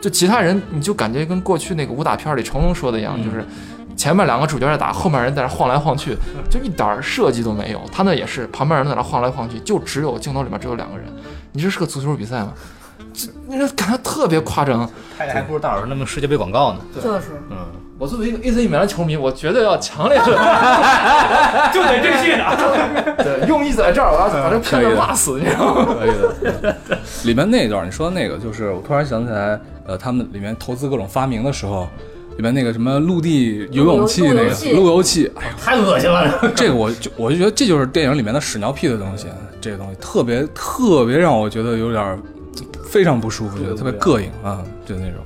[0.00, 3.44] 就其他人你就感觉跟过去那个武打片里成龙说的一样，就是。
[3.96, 6.16] 前面两个主角在打，后面人在那晃来晃去，
[6.50, 7.80] 就一点设计都没有。
[7.92, 11.06] 他那也是，旁边人在那晃来晃去，就只有镜头里面只有两个人。
[11.52, 12.52] 你这是个足球比赛吗？
[13.12, 14.88] 这你这感觉特别夸张。
[15.18, 16.80] 拍的还不如大老师那么世界杯广告呢。
[16.94, 17.56] 就是，嗯，
[17.98, 20.24] 我作为一个 AC 米兰球迷，我绝对要强烈的，
[21.74, 23.14] 就得这戏呢。
[23.18, 25.86] 对，用意在这儿，我要把这片子骂死，你知道吗？
[25.98, 26.10] 可以
[26.62, 26.98] 的。
[27.24, 31.86] 里面那一段你说的那个，就是我突然想起来，呃，他们里面投资各种发明的时候。
[32.36, 36.52] 里面那个什么陆地游泳器那个路由器哎呀，太恶心了。
[36.56, 39.26] 这个我就我就觉得这就是电影里面的屎尿屁的东西，
[39.60, 42.18] 这个东西特别特别让我觉得有点儿
[42.84, 45.20] 非常不舒服，觉得特别膈应啊，就那种。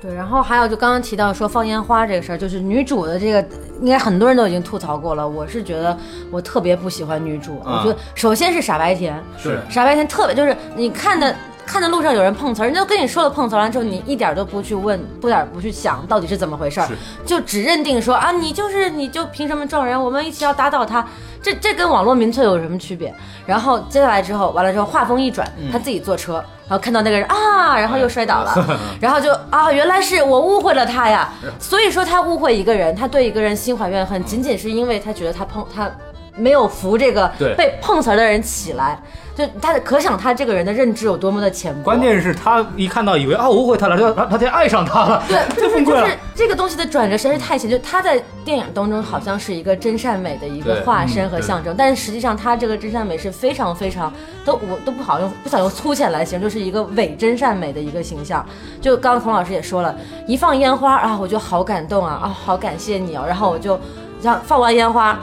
[0.00, 3.44] 对，然后还有就刚刚提到说放烟花这个事儿，就是女主的这个，
[3.82, 5.28] 应该很多人都已经吐槽过了。
[5.28, 5.96] 我是觉得
[6.30, 11.34] 我特别不喜欢女主，啊我觉得首先是傻白甜，是傻白甜特别就是你看的。
[11.68, 16.88] 看到路上有人碰瓷儿，人家都跟你说了碰瓷儿完之后，你一点都不去问，不点儿不去想到底是怎么回事儿，
[17.26, 20.02] 就只认定说啊，你就是你就凭什么撞人？
[20.02, 21.06] 我们一起要打倒他，
[21.42, 23.14] 这这跟网络民粹有什么区别？
[23.44, 31.30] 然后接下来之后，完了之后话锋一转，他自己坐车，然后看到那个人啊，然后又摔倒了， 然后就啊，原来是我误会了他呀。
[31.60, 35.90] 所以说他误会一个人，他对一个人心怀怨恨，仅仅是因为他觉得他碰他
[36.34, 38.98] 没有扶这个被碰瓷儿的人起来，
[39.38, 41.84] 就他可想他这个人的认知有多么的浅薄。
[41.84, 46.18] 关键是他一看到以为啊我误会他了，他他他就爱上他了，对，就是就太崩溃了是。
[46.34, 54.12] 这个东西的转折实在是太浅，就他在电影当中好像是一个真善美的一个化身和象征，但是实际上他这个真善美是非常非常
[54.44, 58.44] 都我都不好用，不想用粗浅来形容，就是一个伪真善美的一个形象。
[58.80, 59.94] 就刚刚孔老师也说了，
[60.26, 63.78] 一放烟花啊，我就好感动啊啊，好感谢你哦，然后我就
[64.20, 65.16] 像放完烟花，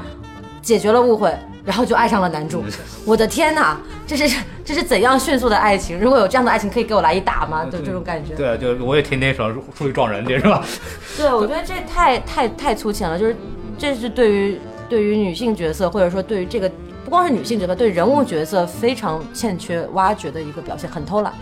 [0.62, 1.36] 解决了误会。
[1.65, 2.63] 然后就爱上了男主，
[3.06, 5.99] 我的天哪，这是这是怎样迅速的爱情？
[5.99, 7.65] 如果有这样的爱情，可以给我来一打吗？
[7.65, 8.36] 就这种感觉。
[8.36, 10.63] 对啊，就我也天天想出去撞人去，是吧？
[11.17, 13.36] 对，我觉得这太太太粗浅了，就是
[13.78, 16.69] 这是对于对于女性角色，或者说对于这个
[17.04, 21.34] 不光是女性角色，对人物角色非常欠缺挖掘的一个表现，很偷懒。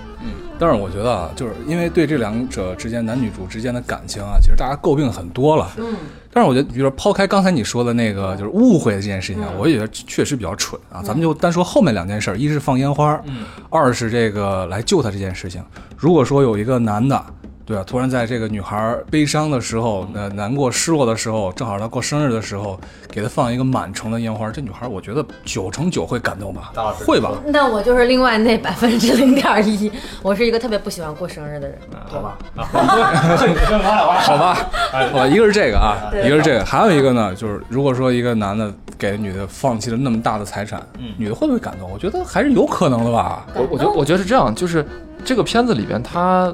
[0.59, 5.69] 但是我觉得啊，就是因为对这两者之间男女主之间的感情啊，其实大家诟病很多了。
[5.77, 5.95] 嗯，
[6.31, 11.01] 但是我觉得，比如说抛开刚才你说的那个就是误会的这件事情啊，我也觉得确实比较蠢啊。
[11.01, 15.61] 咱们就单说后面两件事儿，一是放烟花，嗯二是这个来救他这件事情。
[15.97, 17.21] 如果说有一个男的，
[17.65, 17.84] 对啊？
[17.86, 26.71] 突然在这个女孩悲伤的时候、呃难过、失落的时候，正好她过生日的时候，给她放一个满城的烟花，这女孩我觉得九成九会感动吧？
[27.06, 27.32] 会吧？
[27.47, 31.78] 那我就是另外那百分之零点一，我是一个特别不喜欢过生日的人。
[32.06, 34.56] 好吧，好吧，
[34.91, 40.86] 好吧，一个是这个啊，一个是这个，还有一个呢，就是如果说一个男的给女的放弃了那么大的财产，
[41.17, 41.89] 女的会不会感动？
[41.89, 43.45] 我觉得还是有可能的吧。
[43.56, 44.86] 我我觉得我觉得是这样，就是
[45.23, 46.54] 这个片子里边他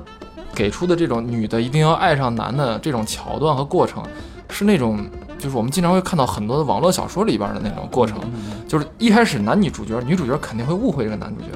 [0.53, 4.03] 给出的这种女的一定要爱上男的这种桥段和过程，
[4.49, 5.05] 是那种
[5.37, 8.19] 就是我们经常会看到很多的网络小说里边的那种过程，
[8.67, 11.47] 就是一开始男女主角，女主角肯定会误会这个男主角，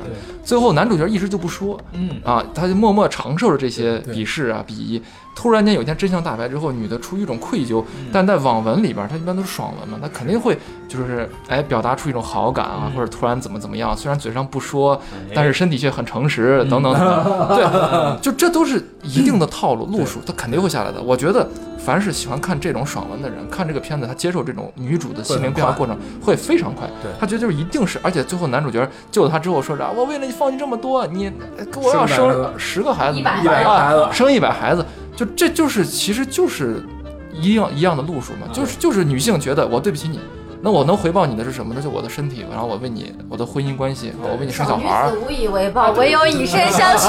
[0.43, 2.12] 最后男主角一直就不说，嗯。
[2.23, 5.01] 啊，他就默默承受着这些鄙视啊、鄙夷。
[5.36, 15.00] 突然间有一天真相大白之后，女的出于一种愧疚，但在网文里边，她一般都是爽文嘛，她肯定会就是哎表达出一种好感啊，或者突然怎么怎么样，虽然嘴上不说，
[15.34, 17.58] 但是身体却很诚实，等等等等。
[17.58, 21.02] 对， 就这都是一定的套路路数，她肯定会下来的。
[21.02, 26.88] 我觉得凡是喜欢看这种爽文的人，看这个片子，他接受这种女主的心灵变化过程会非常快。
[27.02, 27.12] 对。
[27.19, 34.08] 他觉得就是一定是，而且最后男主角救了他之后说啥，我为了你放弃这么多，你呃给我要生十个孩子，100啊孩子。
[34.13, 36.84] 生一百孩子，就这就是其实就是
[37.32, 40.19] 一样一样的路数嘛，就是就是女性觉得我对不起你。
[40.65, 41.82] 那我能回报你的是什么呢？
[41.82, 45.17] 就我的身体，然后我为你我的婚姻关系，我为你生小孩儿女。
[45.17, 47.08] 子无以为报，唯有以身相许。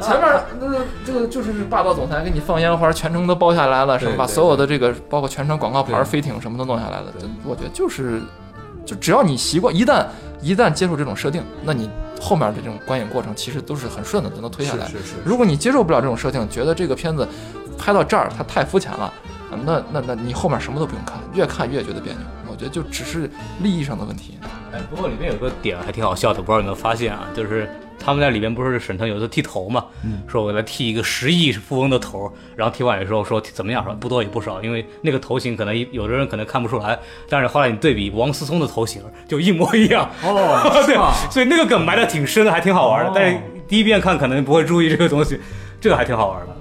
[0.00, 4.12] 前面那个这个就是霸道总裁给你放烟花，全程都包下来了，是吧？
[4.18, 7.06] 把所有的这个包括全程广告牌、对飞艇什么都弄下来了。
[7.18, 8.22] 这我觉得就是，
[8.90, 10.04] 就只要你习惯，一旦
[10.42, 11.88] 一旦接受这种设定，那你
[12.20, 14.88] 后面的这种观影过程其实都是很顺的，都能推下来。
[14.88, 17.28] 是是如果你接受不了这种设定，觉得这个片子
[17.78, 22.22] 拍到这儿它太肤浅了，啊那那那你后面什么都不用看，越看越觉得别扭。
[22.50, 23.30] 我觉得就只是
[23.62, 24.36] 利益上的问题。
[24.72, 27.28] 哎，不过里面有个点还挺好笑的，不知道有没有发现啊？
[27.32, 27.70] 就是
[28.02, 29.84] 他们在里边不是沈腾有一次剃头嘛，
[30.26, 33.84] 说我来剃一个十亿富翁的头，然后剃完以后说怎么样？
[33.84, 40.10] 说不多也不少，因为那个头型可能有的人可能看不出来，但是后来你对比王思聪的头型就一模一样。
[40.24, 40.96] 哦， 对，
[41.30, 43.12] 所以那个梗埋的挺深的，还挺好玩的。
[43.14, 45.38] 但是第一遍看可能不会注意这个东西，
[45.80, 46.59] 这个还挺好玩的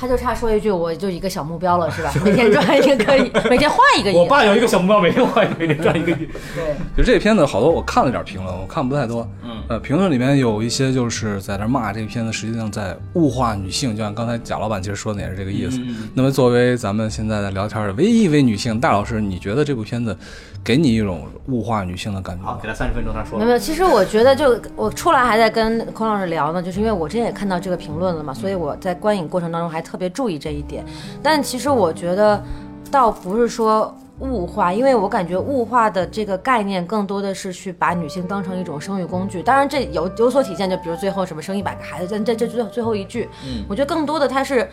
[0.00, 2.10] 他就差说一句，我就一个小目标了，是吧？
[2.24, 4.16] 每天赚一个可以， 每天换一个亿。
[4.16, 6.26] 我爸有一个小目标，每天换每天赚一个亿。
[6.56, 9.28] 对，就这片子好多我看了点评论，我看不太多。
[9.44, 15.78] 嗯，呃，评论里面有一些就是在那骂这个片子，实际上在物化女性，就像刚才贾老板其实说的也是这个意思。
[16.14, 20.16] 那么作为咱们现在在聊天的唯一一位女性，大老师，你觉得这部片子
[20.62, 22.68] 给你一种物化女性的感觉好，给？
[22.68, 30.84] 他三十分钟，他说没有没有，其实我觉得就我出来还在跟孔老师聊呢，就是因为我之前也看到这个评论了嘛，所以我在观影过程当中还特别注意这一点。
[31.22, 32.42] 但其实我觉得，
[32.90, 39.42] 倒不是说物化，因为我感觉物化的这个概念更多的是去把女性当成一种生育工具。
[39.42, 43.28] 当然这有有所体现，就比如最后什么生一百个孩子，但这这最后最后一句，
[43.66, 44.68] 我觉得更多的它是。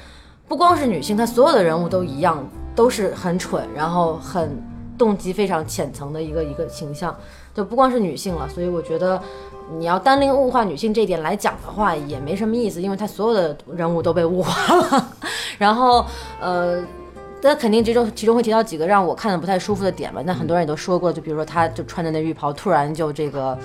[0.49, 2.41] 不光是女性，她所有的人物都一样，
[2.73, 4.49] 都是很蠢，然后很
[4.97, 7.15] 动机非常浅层的一个一个形象，
[7.53, 8.47] 就不光是女性了。
[8.49, 9.21] 所以我觉得
[9.77, 15.13] 你要单拎物化女性这点来讲的话，也没什么意思，因为她所有的人物都被物化了。
[15.57, 16.05] 然后
[16.39, 16.83] 呃。
[17.39, 20.21] 那肯定其中其中会提到几个让我看的不太舒服的点吧。
[20.25, 23.57] 那很多人也都说过，就比如说他就穿着那浴袍，突然就这个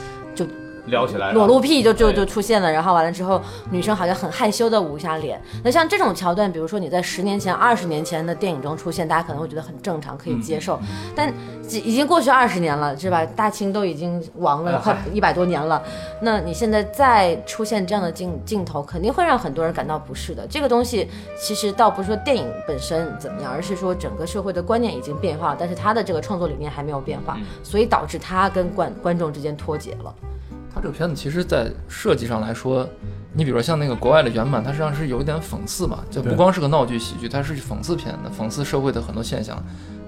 [0.86, 3.40] 撩起来，裸露屁就就就出现了，然后完了之后，
[3.70, 5.40] 女生好像很害羞的捂一下脸。
[5.62, 10.78] 那像这种桥段，比如说你在十年前、二十年前的电影中出现，大家可能会觉得很正常，可以接受。
[11.14, 11.32] 但
[11.68, 13.24] 已已经过去二十年了，是吧？
[13.24, 15.80] 大清都已经亡了快一百多年了，
[16.20, 20.44] 那你现在再出现这样的镜镜头，肯定会让很多人感到不适的。
[20.48, 30.12] 这个东西其实倒不是说电影本身怎么样，而是说整个社会的观念已经变化了，但是他的这个创作理念还没有变化，所以导致他跟观观众之间脱节了。
[30.74, 32.88] 它这个片子其实，在设计上来说，
[33.34, 39.62] 你比如说像那个国外的原版，它实际上是有一点讽刺嘛，就不光是个闹剧喜剧，它是讽刺片的，讽刺社会的很多现象。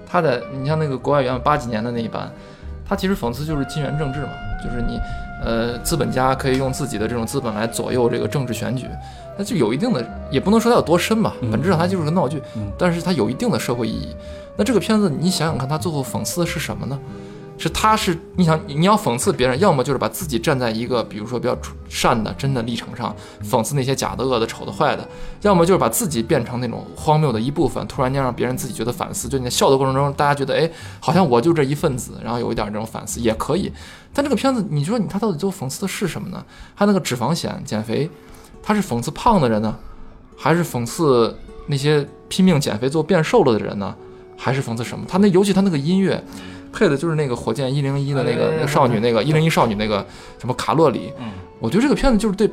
[0.07, 2.31] 它的，你像那个国外原版八几年的那一版，
[2.87, 4.29] 它其实讽刺就是金元政治嘛，
[4.63, 4.99] 就是你，
[5.43, 8.87] 呃，资本家可以用自己的这种资本来左右这个政治选举，
[9.37, 12.41] 那就有一定的，也不能说它有多深吧，本质上它就是个闹剧，
[12.77, 14.15] 但是它有一定的社会意义。
[14.57, 16.99] 那这个片子你想想看，它最后讽刺的是什么呢？
[17.57, 25.07] 是他是你想你要讽刺别人，要么就是把自己站在一个比如说比较善的真的立场上，讽刺那些假的恶的丑的坏的，
[25.41, 33.71] 要么就是把自己变成那种荒谬的一部分，突然间让别人自己觉得反思，就你在笑的过程中，大家觉得哎，好像我就这一份子，然后有一点这种反思也可以。
[34.13, 36.43] 但这个片子，你说你他到底最后讽刺的是什么呢？
[36.75, 38.09] 他那个脂肪险减肥，
[38.61, 39.73] 他是讽刺胖的人呢，
[40.35, 41.33] 还是讽刺
[41.67, 43.95] 那些拼命减肥最后变瘦了的人呢？
[44.37, 45.05] 还是讽刺什么？
[45.07, 46.21] 他那尤其他那个音乐。
[46.75, 50.05] 配的就是那个火箭一零一的那个那个少女，那个一零一少女那个
[50.37, 51.13] 什么卡洛里，
[51.59, 52.45] 我觉得这个片子就是对，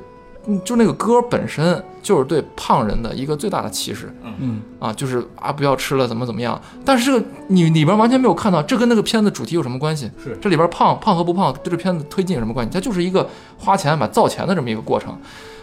[0.46, 10.08] 嗯就那个歌本身就是对胖人的一个最大的歧视，嗯啊，就是啊不要吃了怎么怎么样，但是这个你里边完全没有看到这跟那个片子主题有什么关系？
[10.22, 12.72] 是这里边胖胖和不胖对这片子推进有什么关系？
[12.72, 15.18] 它就是一个花钱买造钱的这么一个过程，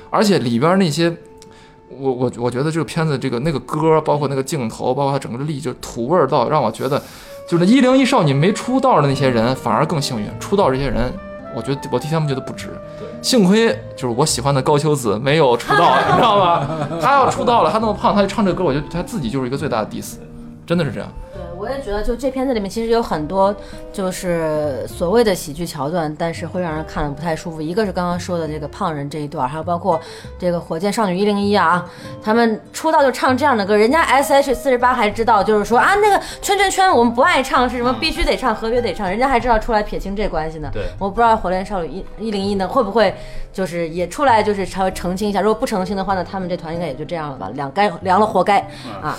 [0.09, 1.15] 而且里边那些。
[1.97, 7.01] 我我我觉得这个片子这个那个歌，包括那个镜头，包括它整个的力，就土味儿到让我觉得，
[7.49, 11.11] 就是一零一少女没出道的那些人反而更幸运，出道这些人，
[11.55, 12.69] 我觉得我替他们觉得不值。
[13.23, 16.67] 幸亏就是我喜欢的高秋子没有出道，你知道吗？
[17.01, 20.17] 他要出道了，他那么胖，他就唱这歌，我觉得他自己就是一个最大的 diss，
[20.67, 21.09] 真的是这样。
[21.59, 23.53] 对，我也觉得，就这片子里面其实有很多
[23.91, 27.61] 就是所谓的喜剧桥段，但是会让人看了不太舒服。
[27.61, 29.99] 一个是刚刚说的这个胖人这一段，还有包括
[30.39, 31.85] 这个火箭少女一零一啊，
[32.23, 40.69] 他们出道就唱这样的歌，人家 S H 四十八还知道，就是说啊那个圈圈圈我们不爱唱是什么，必须得唱，合约得唱，人家还知道出来撇清这关系呢。
[40.73, 43.13] 对我不知道火箭少女一一零一呢会不会
[43.51, 48.59] 就是也出来就是稍微澄清一下，如果不澄清的话呢，他们这团应该也就这样了吧，两该凉了活该
[49.01, 49.17] 啊。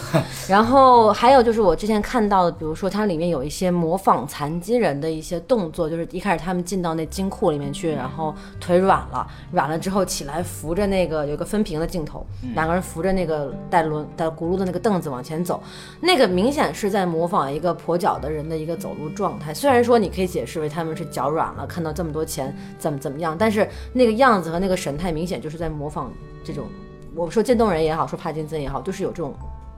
[0.48, 15.62] 然后还有就是我之前看到的，比如说它里面有一些模仿残疾人的一些动作，就是一开始他们进到那金库里面去，然后腿软了，软了之后起来扶着那个有个分屏的镜头，两个人扶着那个带轮带轱辘的那个凳子往前走，
[16.00, 19.52] 那个明显是在模仿一个跛脚的人的一个走路状态。
[19.52, 26.12] 虽然说你可以解释为他们是脚软了，看到这么多钱怎么怎么样，但是那个样子和那个神态明显就是在模仿
[26.44, 26.66] 这种，
[27.14, 29.34] 我说渐冻人也好，说帕金森也好，就是有这种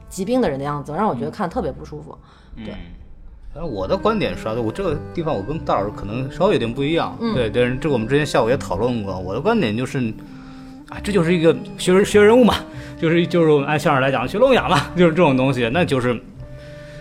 [0.08, 2.16] 疾病的人的样子，让我觉得看特别不舒服。
[2.56, 2.74] 对，
[3.54, 7.16] 反正我的观点是啊，我这个地方我跟大老师可能稍微有点不一样。
[7.34, 9.18] 对，但是这个我们之前下午也讨论过。
[9.18, 9.98] 我的观点就是，
[10.88, 12.56] 啊，这就是一个学人学人物嘛，
[13.00, 16.20] 就是就是我们按相声来讲学聋哑嘛，就是这种东西，那就是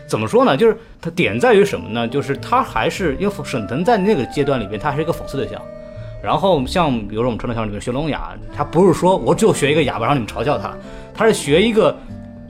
[0.07, 0.55] 怎么说呢？
[0.55, 2.07] 就是它点在于什么呢？
[2.07, 5.61] 就是他还是因为沈腾在那个阶段里边，他还是一个讽刺对象。
[6.23, 10.73] 然后像比如说我们传统相声里面学聋哑，他不是说我就学一个哑巴让你们嘲笑他，
[11.13, 11.97] 他是学一个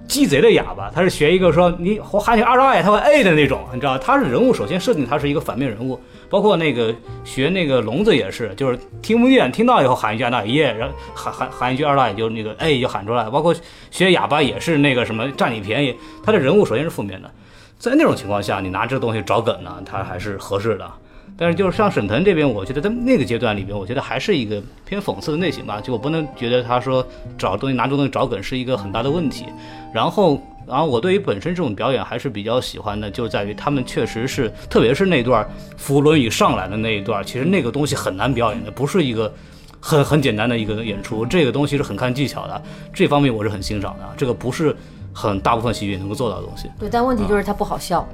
[0.08, 5.98] 鸡贼的哑巴，他是学一个说你我喊你二少爷他会哎的那种，你知道，他是人物首先设定他是一个反面人物，
[6.30, 6.94] 包括那个
[7.24, 13.56] 学那个聋子也是，就是听不见，听到以后喊一句二大爷，然后喊喊喊一句二大爷就那个哎就喊出来，包括
[13.90, 17.32] 学哑巴也是那个什么占你便宜，他的人物首先是负面的，
[17.80, 20.86] 在那种情况下，你拿这东西找梗呢，他还是合适的。
[21.42, 25.82] 但是就是像沈腾这边，我觉得在那个阶段里边，我觉得还是一个偏讽刺的类型吧。
[25.82, 27.04] 就我不能觉得他说
[27.36, 29.48] 找东西拿这东西找梗是一个很大的问题。
[29.92, 35.44] 然后，然后我对于本身这种表演还是比较喜欢的，就在于他们确实是，特别是那段
[35.78, 39.34] 扶轮椅上来的那一段，其实那个东西很难表演的，不是一个
[39.80, 42.62] 很很简单的一个演出，这个东西是很看技巧的。
[42.94, 44.76] 这方面我是很欣赏的，这个不是
[45.12, 46.70] 很大部分喜剧能够做到的东西。
[46.80, 48.08] 对，但问题就是它不好笑。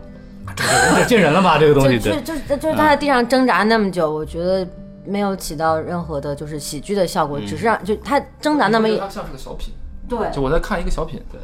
[0.55, 1.57] 这见人了吧？
[1.57, 2.39] 这个东西对就就。
[2.47, 4.67] 就就是他在地上挣扎那么久，我觉得
[5.05, 9.73] 没有起到任何的就是喜剧的效果，只是让就他挣扎那么一它像是个小品，
[10.07, 11.21] 对就我在看一个小品。
[11.31, 11.39] 对，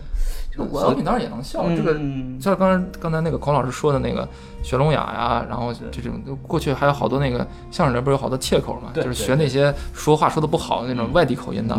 [0.56, 4.28] 就小品当然也能笑，这个嗯像刚才刚才那个孔老师说的那个
[4.62, 7.40] 学聋哑呀，然后这种过去还有好多那个
[7.72, 11.76] 相声里边有好多切口嘛，就是学那些说话说的不好的那种外地口音的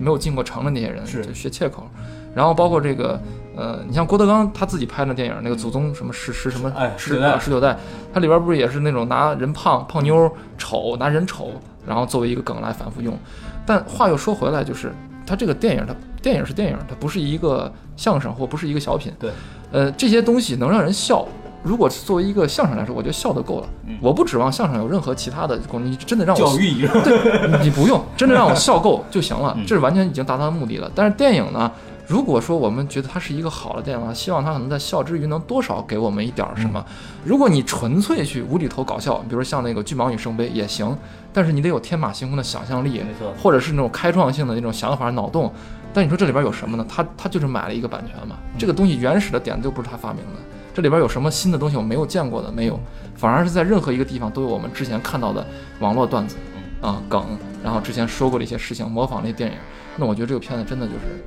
[0.00, 1.24] 没有进过城的那些人，是。
[1.24, 1.88] 就学切口。
[2.34, 3.18] 然后包括这个
[3.56, 7.74] 呃，你像郭德纲他自己拍的电影，那个祖宗什么十十什么哎十19代啊十九代，
[8.12, 11.50] 他里边不是也是那种拿人胖胖妞丑，拿人丑，
[11.86, 13.16] 然后作为一个梗来反复用。
[13.64, 14.92] 但话又说回来，就是
[15.26, 19.12] 他这个电影，它电影是电影，它不是一个相声或不是一个小品。
[19.18, 19.30] 对，
[19.72, 21.26] 呃，这些东西能让人笑。
[21.62, 23.68] 如果是作为一个相声来说，我觉得笑得够了。
[24.00, 30.88] 我不指望相声有任何其他的功能，你真的让我教育意义， 对，你不用，真的让我笑够就行了嗯，这是完全已经达到目的了。
[30.94, 31.68] 但是电影呢，
[32.06, 36.84] 如果说我们觉得它是一个好的电影的话，希望它可能在笑之余能多少给我们一点儿什么。
[37.24, 40.96] 如果你纯粹去无厘头搞笑，比如说像那个《巨蟒与圣杯》也行，
[41.36, 45.52] 但是你得有天马行空的想象力，没错或者是那种开创性的那种想法、脑洞。
[45.92, 46.86] 但你说这里边有什么呢？
[46.88, 50.40] 他他就是买了一个版权嘛，这个东西原始的点子又不是他发明的。
[50.72, 52.80] 这里边有什么新的东西我没有见过的没有，
[53.16, 55.46] 反而是在任何一个地方都有我们之前看到的
[55.80, 56.36] 网络段子
[56.80, 57.22] 啊、梗，
[57.62, 59.58] 然后之前说过的一些事情，模仿那些电影。
[59.98, 61.22] 那我觉得这个片子真的就是，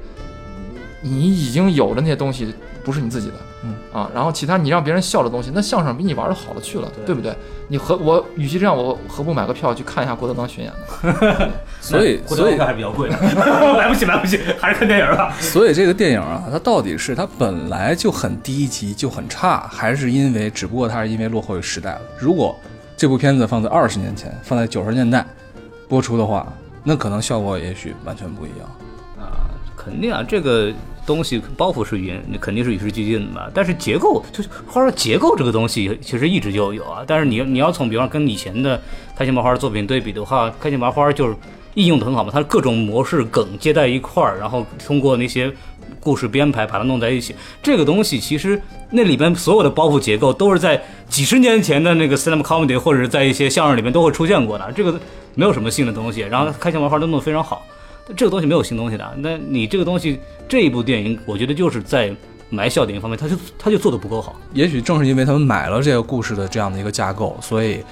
[1.01, 2.51] 你已经有的那些东西
[2.89, 7.31] 不是你自己的，嗯啊，然后其他你让别人笑的东西，那相声比你玩的好了去了，对对不对？
[7.67, 11.51] 你何我与其这样，我何不买个票去看一下郭德纲巡演呢？
[11.79, 13.15] 所以所以郭德纲票还比较贵的，
[13.77, 15.31] 买不起买不起，还是看电影吧。
[15.39, 22.01] 所以这个电影啊，它到底是它本来就很低级就很差，还是因为只不过它是因为落后于时代了？
[22.17, 22.57] 如果
[22.97, 25.23] 这部片子放在二十年前，放在九十年代
[25.87, 26.51] 播出的话，
[26.83, 28.67] 那可能效果也许完全不一样。
[29.19, 29.45] 啊，
[29.77, 30.71] 肯定啊，这个
[31.05, 33.47] 东西包袱是与肯定是与时俱进的嘛。
[33.53, 37.03] 但是结构就是花儿结构这个东西，其实一直就有啊。
[37.07, 38.81] 但是你你要从比方跟以前的
[39.15, 41.35] 开心麻花的作品对比的话，开心麻花就是
[41.73, 45.51] 应用的很好嘛，它各种模式梗接在一块儿，然后通过那些。
[45.99, 54.97] 故事编排把它弄在一起，这个东西其实那里边所有的包袱结构都是在几十年前的那个 stand up comedy 或者是在一些相声里面都会出现过的，这个
[55.35, 56.21] 没有什么新的东西。
[56.21, 57.65] 然后开心麻花都弄得非常好，
[58.15, 59.17] 这个东西没有新东西的。
[59.17, 62.15] 那你这个东西这一部电影，我觉得就是在
[62.49, 64.35] 埋笑点方面，他就他就做的不够好。
[64.53, 67.83] 也许正是因为他们买了这个故事的这样的一个架构，所以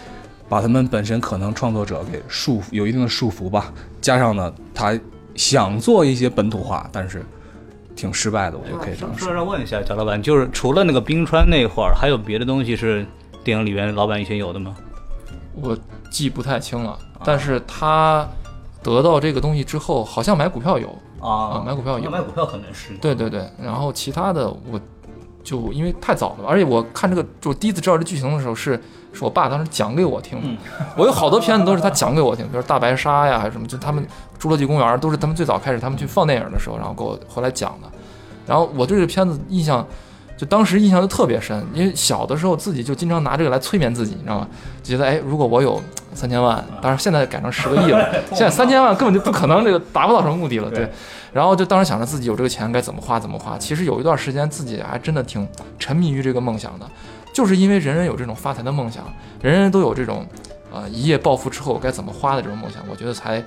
[0.49, 3.71] 把他们本身可能创作者给束缚，有一定的束缚吧。
[4.01, 4.99] 加上呢，他
[5.35, 7.23] 想做一些本土化，但是
[7.95, 9.33] 挺失败的，我就可以这么说说。
[9.33, 13.05] 让问一下贾老板，就是除了那个冰川那会儿，还有别的东西是
[13.43, 14.75] 电影里面老板以前有的吗？
[15.59, 15.77] 我
[16.09, 18.27] 记不太清了，但是他
[18.95, 20.87] 得到这个东西之后，好像买股票有，
[21.19, 22.93] 啊买股票有买股票可能是。
[22.97, 24.79] 对对对，然后其他的我
[25.43, 28.81] 就因为太早了，而且我看这个，就我第一次知道这剧情的时候是
[29.13, 30.47] 是我爸当时讲给我听的。
[30.97, 34.05] 我有好多片子都是他讲给我听，比如大白鲨呀，还是什么，就他们
[34.39, 37.89] 侏罗纪公园都是他们最早开始他们去放电影的时候，然后给我后来讲的。
[38.45, 39.85] 然后我对这个片子印象，
[40.37, 44.47] 就当时印象就特别深，因为小的时候自己就经常拿这个来催眠自己，你知道吗？
[44.83, 45.81] 就觉得哎，如果我有
[46.13, 50.87] 三千万，当然现在改成十个亿了， 现在三千万根本就不可能，这个达不到什么目的了，对。
[51.33, 53.57] 然后就当时想着自己有这个钱该怎么花怎么花。
[53.57, 55.47] 其实有一段时间自己还真的挺
[55.79, 56.85] 沉迷于这个梦想的，
[57.33, 59.03] 就是因为人人有这种发财的梦想，
[59.41, 60.25] 人人都有这种，
[60.71, 63.43] 呃，一夜暴富之后该怎么花的这种梦想，我觉得才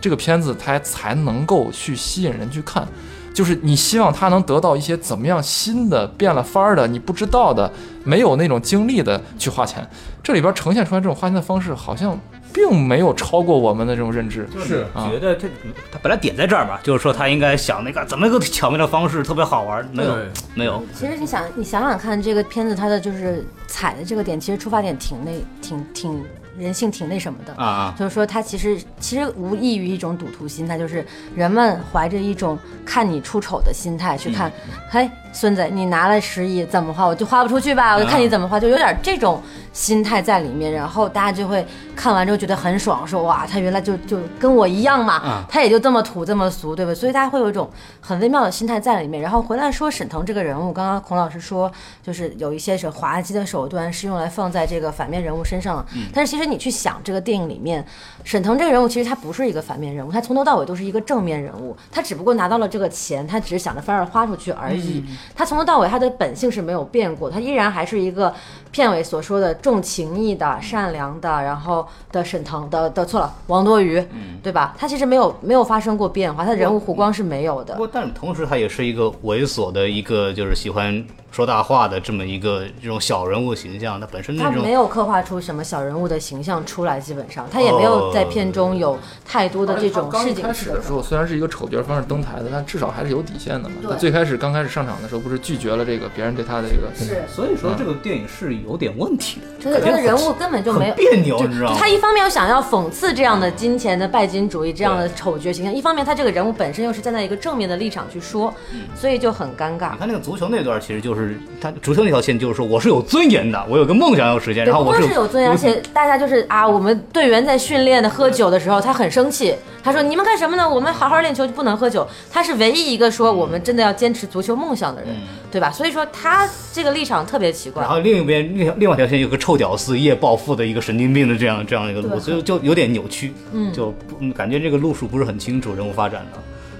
[0.00, 2.86] 这个片子它才能够去吸引人去看。
[3.34, 7.70] 就是你希望他能得到一些怎么样新的、变了法儿的、你不知道的、
[8.04, 9.86] 没有那种经历的去花钱。
[10.22, 12.18] 这里边呈现出来这种花钱的方式，好像
[12.52, 14.48] 并没有超过我们的这种认知。
[14.54, 15.48] 就是啊觉得这
[15.92, 20.16] 他本来点在这儿吧，就是说他应该想那个怎么一个巧妙的方式特别好玩，没有
[20.54, 26.24] 没有，其实你想，你想想看，这个片子它的就是踩的这个点，其实出发点挺那挺挺
[26.58, 27.94] 人性挺那什么的。
[27.98, 34.52] 就是说，他其实其实无异于一种赌徒心态，就是人们怀着一种看你出丑的心态去看，
[34.90, 37.04] 嘿，孙子，你拿了十亿怎么花？
[37.04, 40.72] 我就花不出去吧，我就看你怎么花，就有点这种心态在里面。
[40.72, 41.66] 然后大家就会
[41.96, 46.94] 看完之后觉得很爽，说哇，他原来就就跟我一样嘛，他也就这么土这么俗，对吧？
[46.94, 47.68] 所以大家会有一种
[48.00, 49.20] 很微妙的心态在里面。
[49.20, 51.70] 然后回来说沈腾这个人物，刚刚孔老师说，
[52.00, 57.84] 就是有一些是滑稽的手段是用来放在这个反面人物身上的，但是其实你去想这个电影里面，
[58.22, 65.04] 沈腾这个人物其实他不是一个反面人物，他从头到尾都是一个正面人物，他只不过拿到了这个钱，他只是想着反而花出去而已。
[65.34, 68.34] 他从头到尾他的本性是没有变过，他依然还是一个
[68.74, 74.04] 片尾所说的重情义的、善良的，然后的沈腾的的错了，王多鱼，
[74.42, 74.74] 对吧？
[74.76, 77.78] 他其实没有没有发生过变化，他人物弧光是没有的不。
[77.78, 84.00] 过，但同时他也是一个猥琐的一个，就是喜欢说大话的这么一个这种小人物形象。
[84.00, 93.76] 他本身那种他没有刻画出什么小人物的形象出来，基本上他也没有在片中有太多的这种开始的时候，虽然是一个丑角方式登台的，但至少还是有底线的嘛。
[93.80, 101.76] 对他最开始刚开始上场的时候，不是拒绝了这个别人对他的这个是，所以说这个电影是有点问题的，就是他的人物根本就没有别扭，你知道吗？
[101.78, 108.52] 他一方面又想要讽刺这样的金钱的拜金主义这样的丑角形象，一方面他这个人物本身又是站在一个正面的立场去说，
[108.94, 109.98] 所以就很尴尬你。
[109.98, 120.68] 看那个足球那段，其实就是他足球那条线，就是说我是有尊严的，我有个梦想要实现，然后我是是有尊严，而且大家就是啊，我们队员在训练的喝酒的时候，他很生气，他说你们干什么呢？
[120.68, 122.06] 我们好好练球就不能喝酒。
[122.32, 125.10] 他是唯一一个说我们真的要坚持足球梦想的人，
[125.50, 125.70] 对吧？
[125.70, 127.90] 所以说他这个立场特别奇怪然。
[127.90, 133.94] 后另一边另另外一条线有个臭屌丝一夜暴富的一个神经病的这样这样一个路，对所以就有点扭曲，嗯，就
[134.34, 136.38] 感觉这个路数不是很清楚，人物发展的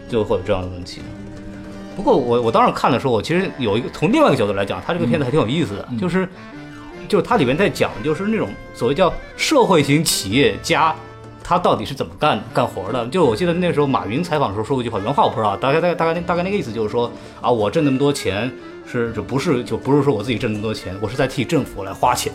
[0.09, 1.01] 就会有这样的问题。
[1.97, 6.29] 不过我我当时看的时候，我其实有一个从另外一个角度来讲，他这个片子还挺有意思的，就是
[7.09, 10.95] 就是它里面在讲就是那种所谓叫社会型企业家。
[11.45, 13.07] 他到底是怎么干干活的？
[13.09, 18.51] 就我记得那时候马云采访的时候说过一句话，原话我不知道，大概大概大概大概那个意思就是说啊，我挣那么多钱
[18.91, 22.33] 是就不是就不是说我自己挣那么多钱，我是在替政府来花钱。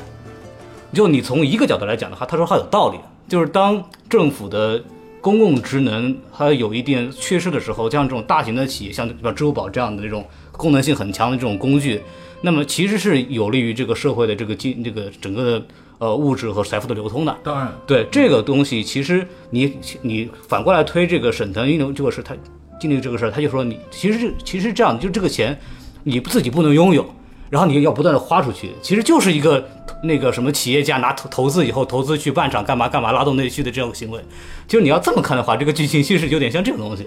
[0.94, 4.82] 就你从一个角度来讲的话，他说他有道理，就是当政府的
[5.22, 12.02] 公共职能它有一定缺失的时候，像这种大型的企业，像比如支付宝这样的这种功能性很强的这种工具，
[12.42, 15.66] 那么其实是有利于这个社会的这个经这个整个的
[16.00, 17.38] 呃物质和财富的流通的。
[17.44, 22.36] 当然，对这个东西，其实你你反过来推这个沈腾运动这个事，他
[22.80, 25.56] 经历这个事儿，他就说你其实其实这样的，就这个钱
[26.04, 27.06] 你自己不能拥有，
[27.50, 29.64] 然后你要不断的花出去，其实就是一个
[30.02, 34.20] 那个什么企业家拿投投资以后投资去办厂干嘛干嘛拉动内需的这种行为，
[34.68, 37.06] 就是你要这么看的话，这个剧情其实有点像这种东西。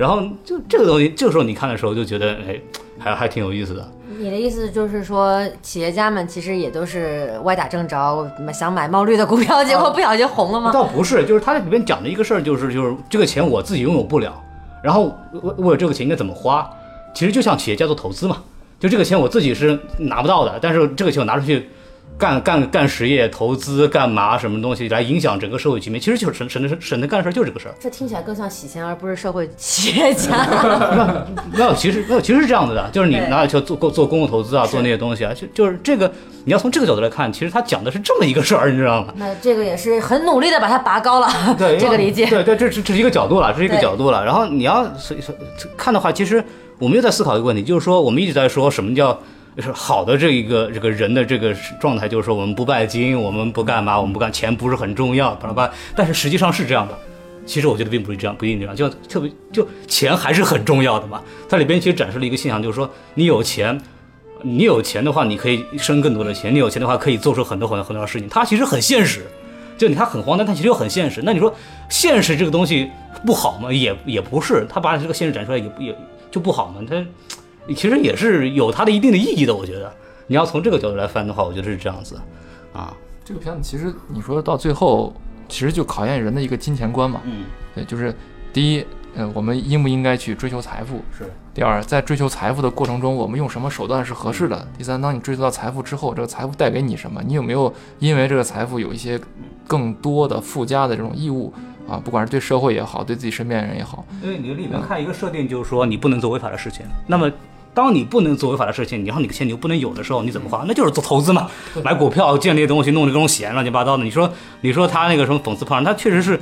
[0.00, 2.58] 然后就这个东西，这个时候你看的时候就觉得，哎，
[2.98, 3.86] 还还挺有意思的。
[4.18, 10.72] 你的意思就是说，企业家们其实也都是歪打正着，想买冒绿的股票，结果不小心红了吗？
[10.74, 14.32] 倒不是，就是他在里面讲的一个事儿，就是就是这个钱我自己拥有不了，
[14.82, 16.66] 然后我我有这个钱应该怎么花？
[17.12, 18.38] 其实就像企业家做投资嘛，
[18.78, 21.68] 就这个钱我自己是拿不到的，但是这个钱我拿出去
[22.20, 27.74] 干干干实业、投资干嘛什么东西来影响整个社会局面，其实就是省省的省的干的事儿就是这个事儿。
[27.80, 30.46] 这听起来更像洗钱，而不是社会企业家。
[31.52, 36.12] 没有，其实没有，其实是这样子的，就是你对拿去做做公共投资啊，做那些东西啊，就就是这个
[36.44, 39.14] 你要从这个角度来看，其实他讲的是这么一个事儿，你知道吗？
[39.16, 42.26] 那这个也是很努力的把它拔高了，对， 这个理解。
[42.26, 44.22] 对对，这是这是一个角度了，这是一个角度了。
[44.22, 44.86] 然后你要
[45.76, 46.44] 看的话，其实
[46.78, 49.20] 我们又在思考一个问题，就是说我们一直在说什么叫就是
[49.60, 55.70] 就是好的这一个这个人的这个状态，就是说我们不拜金，我们不干嘛，我们不干，钱不是很重要，巴拉巴。
[55.94, 56.98] 但是实际上是这样的。
[57.44, 61.20] 其实我觉得并不是这样，不一定这样，就特别就钱还是很重要的嘛。
[61.46, 63.78] 它里边其实展示了一个现象，就是说你有钱，
[64.40, 68.26] 你有钱的话，你可以生更多的钱；你有钱的话，可以做出很多很多很多事情。
[68.30, 69.26] 它其实很现实，
[69.76, 71.20] 就你它很荒诞，但其实又很现实。
[71.24, 71.52] 那你说
[71.90, 72.88] 现实这个东西
[73.26, 73.70] 不好吗？
[73.70, 75.98] 也也不是，它把这个现实展出来也也
[76.30, 76.80] 就不好吗？
[76.88, 77.04] 它
[77.68, 79.54] 其实也是有它的一定的意义的。
[79.54, 79.92] 我觉得
[80.26, 82.20] 你要从这个角度来翻的话，我觉得是这样子
[82.72, 82.96] 啊。
[83.24, 85.14] 这个片子其实你说到最后，
[85.48, 87.20] 其实就考验人的一个金钱观嘛。
[87.24, 87.44] 嗯，
[87.74, 88.14] 对，就是
[88.52, 88.84] 第一，
[89.14, 91.00] 呃，我们应不应该去追求财富？
[91.16, 91.30] 是。
[91.52, 94.66] 第二，在追求财富的过程中，我们用什么手段是合适的？
[94.78, 97.20] 第三，当你追求到财富之后，这个财富带给你什么？
[97.26, 99.20] 你有没有因为这个财富有一些
[99.66, 101.52] 更多的附加的这种义务
[101.88, 102.00] 啊？
[102.02, 106.86] 不管是对社会也好，对自己身边人也好，因为你里面看一个设定，就是说你不能做违法的事情。
[107.06, 107.30] 那么，
[107.72, 110.64] 当你不能做违法的事情，然后你的钱你又不能有的时候，你怎么花？
[110.66, 111.48] 那就是做投资嘛，
[111.84, 114.02] 买股票、建那些东西，弄这种险乱七八糟的。
[114.02, 116.38] 你说，你说他那个什么讽刺胖，他确实是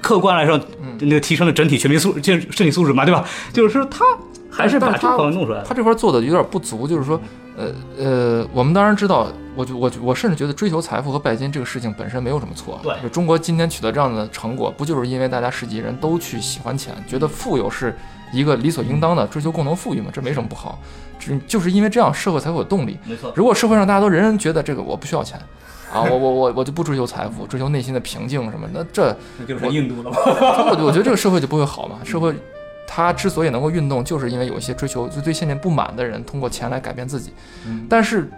[0.00, 0.60] 客观来说，
[1.00, 3.24] 那个提升了整体全民素健身体素质嘛，对吧？
[3.52, 4.04] 就是说他
[4.50, 5.64] 还是把这方面弄出来了。
[5.64, 7.20] 他这块做的有点不足，就是说，
[7.56, 12.80] 呃呃，我们当然知道，我就我我甚至觉得追求财富和拜金这个事情本身没有什么错。
[12.82, 17.96] 对就中国今天取得这样的成果，不就是因为大家十几亿人都去喜欢钱，觉得富有是
[18.32, 20.80] 一个理所应当的，追求共同富裕嘛，这没什么不好。
[21.18, 22.98] 只就是因为这样，社会才会有动力。
[23.06, 25.38] 没错，如果社会上大家都人人觉得这个我不需要钱，
[25.92, 30.16] 啊，我我我我就不追求财富， 追求内心的平静什么，那这那就是印度了嘛。
[30.16, 31.98] 我我觉得这个社会就不会好嘛。
[32.02, 32.34] 社会
[32.86, 37.32] 它之所以能够运动，就是因为有一些追求就对现状不满的人，通过钱来改变自己。
[37.88, 38.28] 但是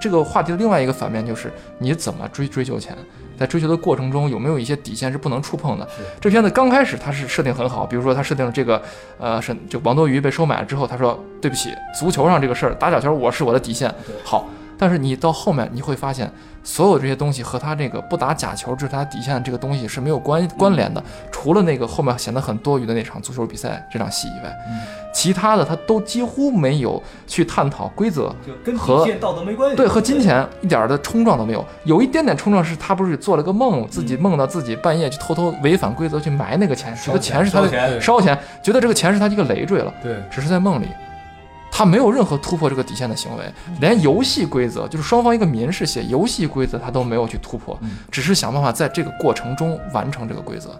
[0.00, 2.96] 这个话题的另外一个反面就是你怎么追追求钱，
[3.38, 5.88] 在追求的过程中有没有一些底线是不能触碰的？
[6.20, 8.82] 这片子刚开始它是设定很好，比如说它设定了这个
[9.18, 13.94] 呃是就王多鱼被收买了之后，他说对不起，足球上这个事儿打假球我是我的底线。
[14.24, 14.48] 好，
[14.78, 16.30] 但是你到后面你会发现，
[16.62, 21.02] 所有这些东西和他这个不打假球这是他底线这个东西是没有关关联的，
[21.32, 24.56] 除了那个后面显得很多余的那场足球比赛这场戏以外，
[25.12, 28.32] 其他的他都几乎没有去探讨规则，
[28.76, 29.76] 和底线道德没关系。
[29.76, 40.86] 对，和金钱一点儿的冲撞都没有，有一点点冲撞是他不是做了个梦，自己梦到自己半夜去偷偷违反规则去埋那个钱，觉得钱是他的烧钱烧钱，觉得这个钱是他一个累赘了，对，只是在梦里。
[41.78, 43.44] 他没有任何突破这个底线的行为，
[43.80, 47.78] 连游戏规则，就是双方一个民事协议游戏规则，他都没有去突破，
[48.10, 50.70] 只是想办法在这个过程中完成这个规则。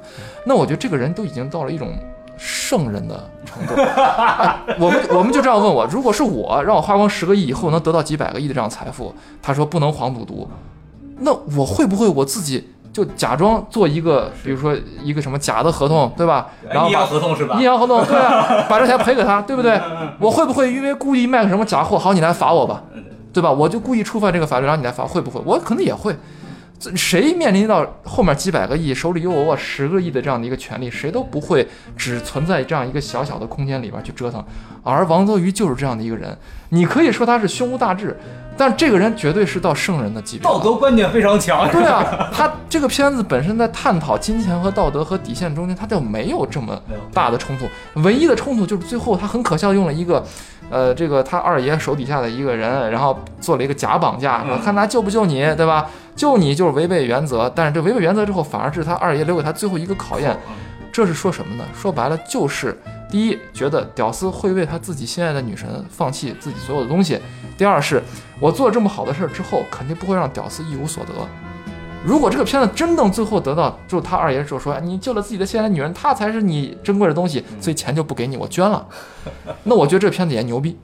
[0.45, 1.97] 那我觉得这个人都已经到了一种
[2.37, 3.81] 圣人的程度。
[3.81, 10.51] 哎我们我们就这样问我，如果是我让我花光十个亿以后能得到几百个亿的这样财富，他说不能黄赌毒，
[11.21, 16.49] 那我会不会我自己就假装做一个，比如说一个什么假的合同，对吧？
[16.69, 17.63] 然后阴把阳合同是吧阴？
[17.63, 19.81] 阳合同，对啊， 把这钱赔给他，对不对？
[20.19, 22.83] 我会不会因为故意卖个什么假货，好你来罚我吧，
[23.33, 23.53] 对吧？
[23.53, 25.41] 我就故意触犯这个法律，然后你来罚，会不会？
[25.45, 26.13] 我可能也会。
[26.79, 31.66] 这谁面临到后面几百个亿，手里有我十个亿的这样的一个权利，谁都不会
[31.97, 34.45] 只存在这样一个小小的空间里边去折腾。
[34.85, 36.37] 而王泽宇就是这样的一个人，
[36.68, 38.16] 你可以说他是胸无大志，
[38.57, 40.55] 但这个人绝对是到圣人的级别了。
[40.55, 41.68] 道德观念非常强。
[41.70, 46.81] 对啊，他这个片子本身在探讨金钱和道德和底线中间，他就没有这么
[47.12, 47.66] 大的冲突。
[48.03, 50.24] 唯一的冲突就是最后他很可笑用了一个，
[50.71, 55.89] 呃，这个他二爷手底下的一个人，然后做了一个假绑架，说看他救不救你，对吧？
[56.14, 60.37] 救你就是违背原则，但是这违背原则之后，反而是他二爷留给他最后一个考验。
[60.91, 61.64] 这是说什么呢？
[61.73, 62.77] 说白了就是，
[63.09, 67.19] 第一，觉得屌丝会为他自己心爱的女神放弃自己所有的东西；
[67.57, 68.03] 第二是，
[68.41, 71.12] 我做了这么好的事儿之后，肯定不会让屌丝一无所得。
[72.05, 78.87] 如果这个片子真正最后得到，就是他二爷就说，哎你救了自己的心爱的女人，她才是你珍贵的东西，所以钱就不给你，我捐了。
[79.65, 80.79] 那我觉得这个片子也牛逼，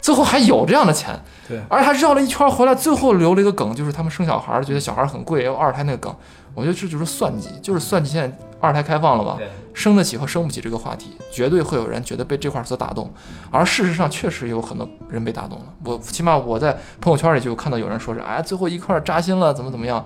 [0.00, 6.14] 最后还有这样的钱，对而且还绕了一圈回来，最后留了一个梗，就是他们生小孩儿，觉得小孩儿很贵，要二胎那个梗，
[6.54, 9.36] 我觉得这就是算计，就是算计现在二胎开放了嘛，
[9.74, 13.12] 生得起和生不起这个话题，绝对会有人觉得被这块儿所打动，
[13.50, 15.64] 而事实上确实有很多人被打动了。
[15.84, 20.02] 我起码我在朋友圈里就看到有人说是，哎，最后一块扎心了，怎么怎么样。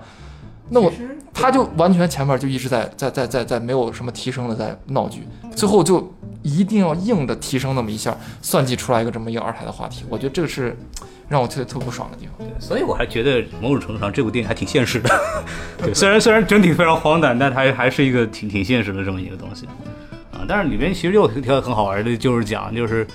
[0.69, 0.91] 那我
[1.33, 10.75] 他就完全前面就一直在在在在在没有什么提升的在闹剧，最后就一定要硬的提升那么一下，算计出来一个这么一个二胎的话题，我觉得这个是
[11.27, 12.33] 让我特特不爽的地方。
[12.39, 15.09] 对所以我还觉得某种程度上这部电影还挺现实的。
[15.77, 19.65] 对，虽然虽然整体非常荒诞，但它还还是一个挺挺现实的这么一个东西
[20.31, 20.45] 啊。
[20.47, 23.05] 但是里边其实又有一条很好玩的，就是讲就是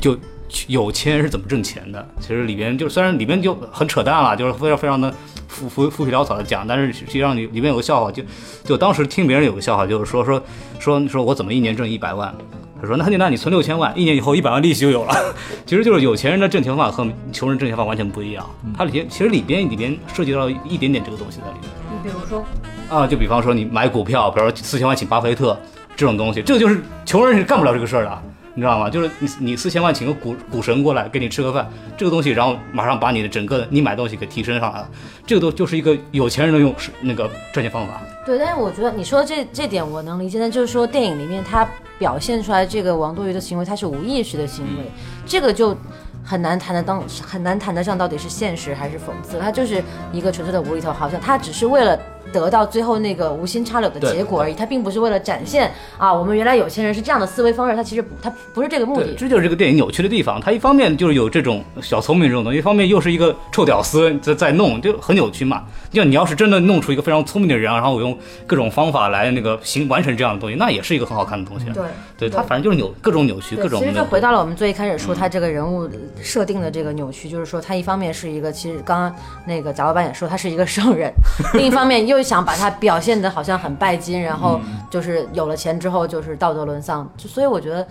[0.00, 0.18] 就
[0.66, 2.06] 有钱人是怎么挣钱的。
[2.20, 5.12] 其实里边就虽然里边就很扯淡了，就是非常非常的
[5.46, 8.22] 浮浮浮皮潦草的讲，但是实际上里里面有个笑话，就
[8.64, 10.42] 就当时听别人有个笑话，就是说说
[10.78, 12.34] 说说我怎么一年挣一百万。
[12.80, 15.12] 他说：“那很简单，你存六千万，一年以后一百万利息就有了。
[15.66, 18.48] 其实就是有钱人的挣钱方法和穷人挣钱方法完全不一样。
[18.76, 22.44] 它里边其实里边里边涉及到一点点这个东西在里面你比如说，
[22.88, 25.58] 啊，就比方说你买股票，比如说四千万请巴菲特
[25.96, 28.22] 这种东西，这个就是穷人是干不了这个事儿的，
[28.58, 28.90] 你知道吗？
[28.90, 31.64] 就是你你四千万请个股股神过来给你吃个饭，
[31.96, 34.90] 这个东西，然后马上把你的整个你买东西给提升上来了，
[35.24, 38.00] 这个都就是一个有钱人的用是那个赚钱方法。
[38.26, 41.64] 对，但是我觉得你说这这点我能理解，但就是说电影里面他
[42.00, 44.90] 表现出来这个王多鱼的行为，他是无意识的行为，
[45.24, 45.76] 这个就
[46.24, 49.80] 很难谈得当很难谈得上到底是现实还是讽刺，他就是
[50.12, 51.96] 一个纯粹的无厘头，好像他只是为了。
[52.32, 59.14] 得到最后那个无心插柳的结果而已，他并不是为了展现啊，我们原来有钱人是这样的思维方式，他其实不他不是这个目，的。
[59.14, 60.40] 这就是这个电影扭曲的地方。
[60.40, 65.64] 它一方面就是有这种小聪明这种东西，一方面又是一个臭屌丝在在弄，就很扭曲嘛。
[65.90, 68.16] 就你要是真的弄出一个非常聪明的人，然后我用
[68.46, 71.66] 各种方法来那个行完成这样的东西，那也是一个很好看的东西。
[71.72, 71.84] 对
[72.18, 75.88] 对，它反正就是扭各种扭曲，各种其实就回到了我们最一开始说他这个人物
[76.22, 79.14] 设定的这个扭曲，就是说他一方面是一个，其实刚刚
[79.46, 81.12] 那个贾老板也说他是一个圣人，
[81.54, 84.60] 另一方面又想把他表现的好像很拜金，然后
[84.90, 87.86] 就是有了钱之后就是道德沦丧，就所以我觉得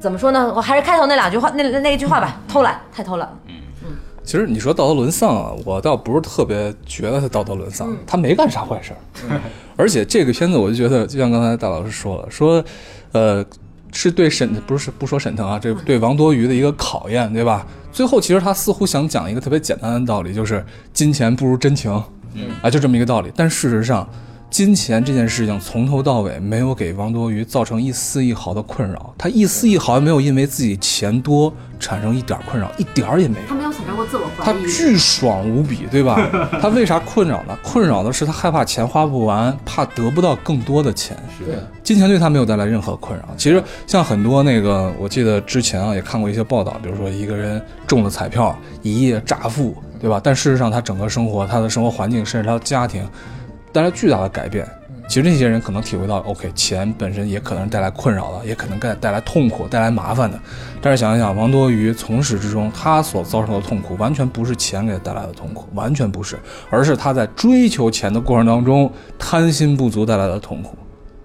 [0.00, 0.52] 怎么说呢？
[0.54, 3.38] 我还是开头那两句话，那那一句话吧，偷懒太偷懒了。
[4.24, 9.40] 其实你说道德沦丧啊，我倒不是特别觉得他道德沦丧，他没干啥坏事儿。
[9.76, 12.64] 而且这个片子，我就觉得，就像刚才大老师说了，说，
[13.12, 13.44] 呃，
[13.92, 17.66] 是对沈不是不说沈腾啊，这对王多鱼的一个考验，对吧？
[17.92, 20.64] 最后其实他似乎想讲一个特别简单的道理，就是
[20.94, 22.02] 金钱不如真情，
[22.62, 23.30] 啊，就这么一个道理。
[23.34, 24.08] 但事实上，
[24.50, 33.54] 金钱这件事情从头到尾没有给王多鱼造成一丝一毫的困扰，他一丝一毫也没有因为自己钱多产生一点困扰，一点儿也没有他。
[33.56, 34.66] 没有产生过自我他怀疑。
[34.66, 36.30] 巨爽无比，对吧？
[36.62, 37.58] 他为啥困扰呢？
[37.64, 41.16] 困扰的是他害怕钱花不完，怕得不到更多的钱。
[41.44, 43.28] 对，金钱对他没有带来任何困扰。
[43.36, 50.20] 其实像很多那个，我记得之前啊也看过一些报道，比如说一个人中了彩票，一夜乍富，对吧？
[50.22, 53.08] 但事实上他整个生活、他的生活环境，甚至他的家庭，
[53.72, 54.68] 带来巨大的改变。
[55.08, 60.38] 其实这些人可能体会到，OK，钱本身也可能是带来困扰的，也可能带带来痛苦、带来麻烦的。
[60.82, 66.38] 但是想一想，王多鱼从始至终他所遭受的痛苦，完全不是钱给他带来的痛苦，完全不是，
[66.68, 70.76] 而是他在追求钱的过程当中贪心不足带来的痛苦，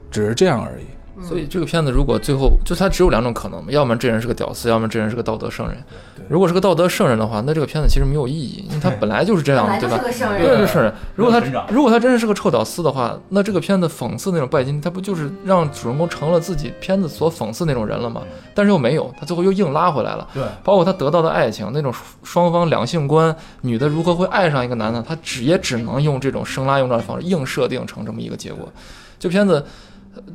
[0.09, 0.85] 只是这样而已。
[1.21, 5.77] 所以这个片子如果最后就它只有两种可能嘛，要么这人是个屌丝，要么这人是个道德圣人。
[6.27, 9.97] 如果是个道德圣人的话，那这个片子其实没有意义，因为他本来就是这样的，对吧？
[9.97, 10.93] 是个圣人，对，是圣人。
[11.15, 18.21] 如果他如果他真的是个臭屌丝的话，那这个片子讽刺那种拜金，他不就是让主人公成了自己片子所讽刺那种人了吗？
[18.53, 20.27] 但是又没有，他最后又硬拉回来了。
[20.33, 21.91] 对，包括他得到的爱情，那种
[22.23, 28.71] 双方两性观，女的如何会爱上一个男的，他只也只能用这种生拉硬拽的方式硬设定成这么一个结果。
[29.17, 29.65] 这片子呃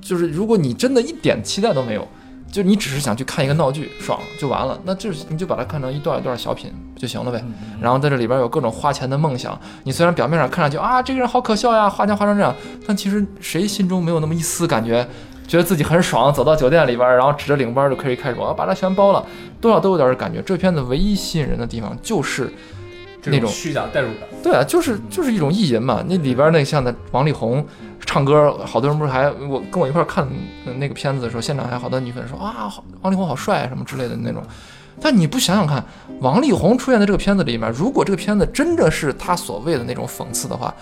[0.00, 2.06] 就是如果你真的一点期待都没有，
[2.50, 7.44] 就你只是想去看一个闹剧，爽就完了，那就是你就把它看成一段一段小品就行了呗。
[7.80, 12.54] 然后在这里边有各种花钱的梦想，你虽然表面上看上去啊这个人好可笑呀，花钱花成这样，
[12.86, 15.06] 但其实谁心中没有那么一丝感觉？
[15.46, 19.22] 觉得自己很爽，走到酒店里边，然后指着领班就可以开始我要把它全包了，
[19.60, 20.40] 多少都有点这感觉。
[20.40, 22.50] 这片子唯一吸引人的地方就是
[23.24, 24.26] 那种虚假代入感。
[24.42, 26.02] 对啊，就是就是一种意淫嘛。
[26.08, 27.62] 那里边那像那王力宏
[28.00, 30.26] 唱歌，好多人不是还我跟我一块看
[30.66, 32.72] 呃那个片子的时候，现场还好多女粉说啊，
[33.02, 34.42] 王力宏好帅啊什么之类的那种。
[35.00, 35.84] 但你不想想看，
[36.20, 40.72] 王力宏出现在这个片子里面，如果这个片子真的是他所谓的那种讽刺的话，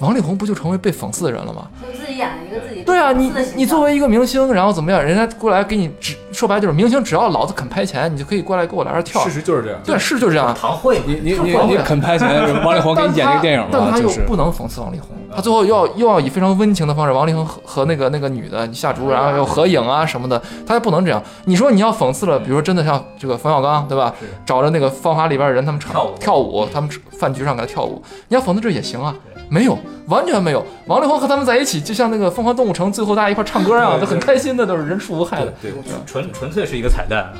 [0.00, 1.68] 王力宏不就成为被讽刺的人了吗？
[1.80, 5.00] 就自己演了一个自己对啊，你你作为一个明星，然后怎么样？
[5.00, 9.22] 人家过来给你只说白了就是明星，只要老子肯拍钱，你就可以过来给我来这跳。
[9.22, 9.78] 事实就是这样。
[9.84, 10.52] 对，是就是这样。
[10.52, 12.28] 唐慧，你你你你肯拍钱，
[12.64, 21.22] 王力宏给你演这个电影但他又不能讽刺王力宏，他最后又要又要以非常温情的方式，王力宏和和那个那个女的你下厨，然后又合影啊什么的，他也不能这样。
[21.44, 24.14] 你说你要讽刺了，比如说真的像这个冯小刚，对吧？
[24.44, 29.14] 找着那个《芳华》里边的人，他们唱跳舞，他们饭局上给他跳舞，你要讽刺这也行啊。
[29.48, 29.76] 没有，
[30.06, 30.64] 完全没有。
[30.86, 35.52] 王力宏和他们在一起，就像那个《疯狂动物城》最后大家一块唱歌啊，都很开心的，都是人畜无害的。
[35.60, 35.72] 对，
[36.06, 37.32] 纯纯粹是一个彩蛋。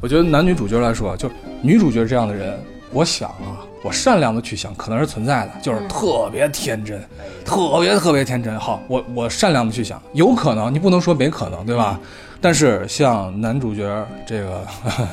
[0.00, 1.28] 我觉得男女主角来说啊，就
[1.62, 2.56] 女主角这样的人，
[2.92, 7.00] 我想啊，我善良的去想，可能是存在的，就是特别天真，
[7.44, 8.58] 特别特别天真。
[8.58, 11.98] 好，我我善良的去想，有可能，你不能说没可能，对吧？
[12.40, 14.66] 但是像男主角这个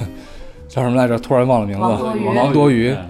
[0.68, 1.18] 叫什么来着？
[1.20, 2.92] 突然忘了名字，王多鱼王多鱼。
[2.92, 3.10] 嗯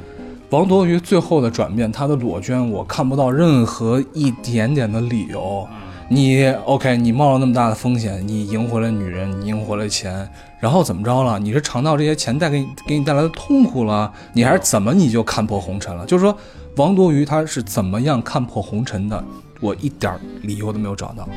[0.50, 5.68] 王多鱼最后的转变，他的裸捐，我看不到任何一点点的理由。
[6.10, 10.26] 你 OK，你冒了那么大的风险，你赢回了女人，你赢回了钱，
[10.58, 11.38] 然后怎么着了？
[11.38, 16.06] 你是尝到这些钱带给你给你带来的痛苦了，你还是怎么你就看破红尘了？
[16.06, 16.38] 就是说，
[16.78, 19.22] 王多鱼他是怎么样看破红尘的？
[19.60, 21.28] 我一点理由都没有找到。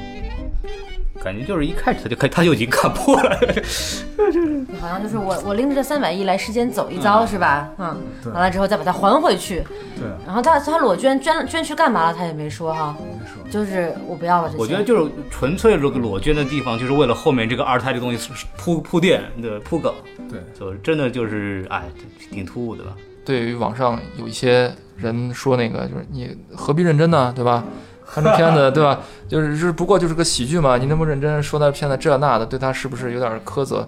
[1.23, 3.39] 感觉就是一开始他就看他就已经看破了。
[4.81, 7.69] 好像就是我我拎着这三百亿来世间走一遭、是吧？
[7.79, 7.97] 嗯，
[8.33, 9.63] 完了之后再把它还回去。
[9.97, 10.09] 对。
[10.27, 12.15] 然后他他裸捐捐捐去干嘛了？
[12.15, 12.97] 他也没说哈。
[12.99, 13.51] 没说。
[13.51, 14.61] 就是我不要了这些。
[14.61, 19.93] 我觉得就是纯粹这个裸捐的地方，就是为了后面这个二胎这东西铺铺垫的铺梗。
[20.31, 21.85] 对，就真的就是哎，
[22.31, 22.93] 挺突兀的吧？
[23.25, 27.65] 对于网上有一些人说那个，就是你何必认真呢，对吧？
[28.13, 28.99] 看这片子，对吧？
[29.29, 33.87] 就是是不过就是个喜剧嘛，你那么认真说那片子这那的，对他是不是有点苛责？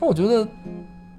[0.00, 0.46] 那我觉得，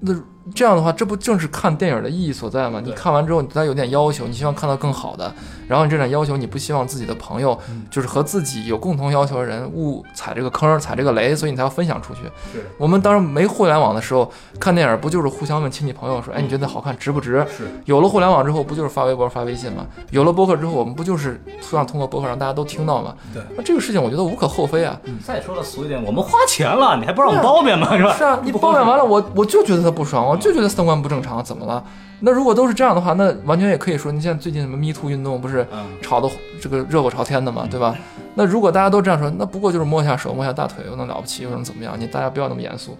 [0.00, 0.14] 那
[0.54, 2.80] 这样的话，这不正是看电影的意义所在吗？
[2.84, 5.32] 你看完之后，你对他有点要求，你希望看到更好的，
[5.66, 7.58] 然后你这点要求，你不希望自己的朋友，
[7.90, 12.22] 就是和自己有共同要求的人误踩这个坑，踩这个雷，所以你才要分享出去。
[12.52, 17.46] 是我们当时没互联网的时候，看电影不就是互相问亲戚朋友说，哎，你觉得好看值不值？
[17.48, 17.64] 是。
[17.84, 19.86] 有了互联网之后，不就是发微博、发微信吗？
[20.10, 23.14] 有了博客之后，我们不就是想通过博客让大家都听到吗？
[23.34, 23.42] 对。
[23.56, 24.98] 那这个事情我觉得无可厚非啊。
[25.24, 27.96] 再说了俗一点，我们花钱了，你还不让我们包弁吗？
[27.96, 28.14] 是吧？
[28.16, 31.82] 是啊，你褒贬完了，我我就觉得他不爽，我就觉得三观不正常，怎么了？
[32.20, 36.28] 那如果都是这样的话，那完全也可以说，你现在最近什么 Me Too 运动不是嗯炒的
[36.60, 37.94] 这个热火朝天的嘛，对吧？
[38.34, 41.94] 那如果大家都这样说，那不过就是摸一下手、摸一下大腿，又能了不起，又能怎么样？
[41.98, 42.96] 你大家不要那么严肃。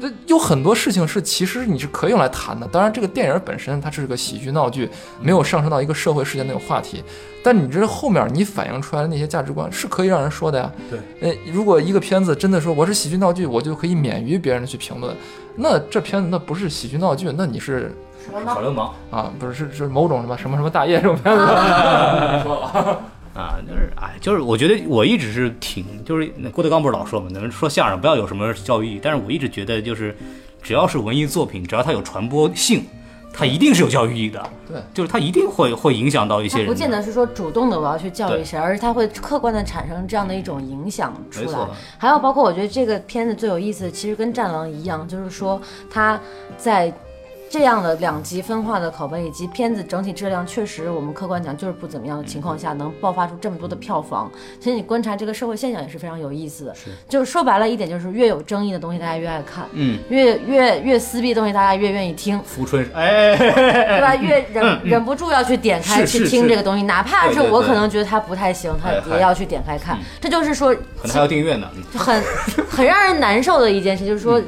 [0.00, 2.66] 这有很多事情是其实你是可以用来谈的。
[2.68, 4.88] 当然，这个电影本身它是个喜剧闹剧，
[5.20, 7.02] 没有上升到一个社会事件那种话题。
[7.42, 10.70] 但你这后面你反映出来的那些价值观是可以让人说的呀。
[10.90, 15.16] 对，呃，如果一个片子真的说我是喜剧闹剧，我就可以免于别人的去评论，
[15.56, 18.54] 那这片子那不是喜剧闹剧，那你是什么吗？
[18.54, 23.00] 小流氓，啊，不是是是某种什么什么什么大业这种片子，别 说了。
[23.38, 30.12] 啊，就是哎，就是我觉得我一直是挺，就是那郭德纲不是老说嘛，咱们说相声不要有什么教育意义，但是我一直觉得就是
[30.60, 32.84] 只要是文艺作品，只要它有传播性，
[33.32, 34.50] 它一定是有教育意义的。
[34.66, 41.58] 对，就是它一定会会影响到一些人不见得是说主动的我要去教育谁，而是它会客观的产生这样的一种影响出来。
[41.96, 46.20] 还有包括我觉得这个片子最有意思的，其实跟《战狼》一样，就是说他
[46.56, 46.92] 在。
[47.50, 54.30] 这样的两极分化的口碑，以及片子整体质量，确实我们客观讲就是不怎么样的情况下，能爆发出这么多的票房。
[54.60, 56.74] 其实你观察这个社会现象也是非常有意思的。
[57.08, 62.38] 就是说白了一点，就是越有争议的东西，大家越爱看；嗯，越越越撕逼的东西，大家越愿意听。
[62.42, 64.14] 浮春哎，对吧？
[64.16, 69.98] 越忍忍不住要去点开去是是是听这个东西，哪怕是我可能觉得它不太行，他哎也要去点开看。
[70.20, 71.68] 这就是说可能还要订阅呢。
[71.74, 72.22] 嗯很
[72.68, 74.40] 很让人难受的一件事，就是说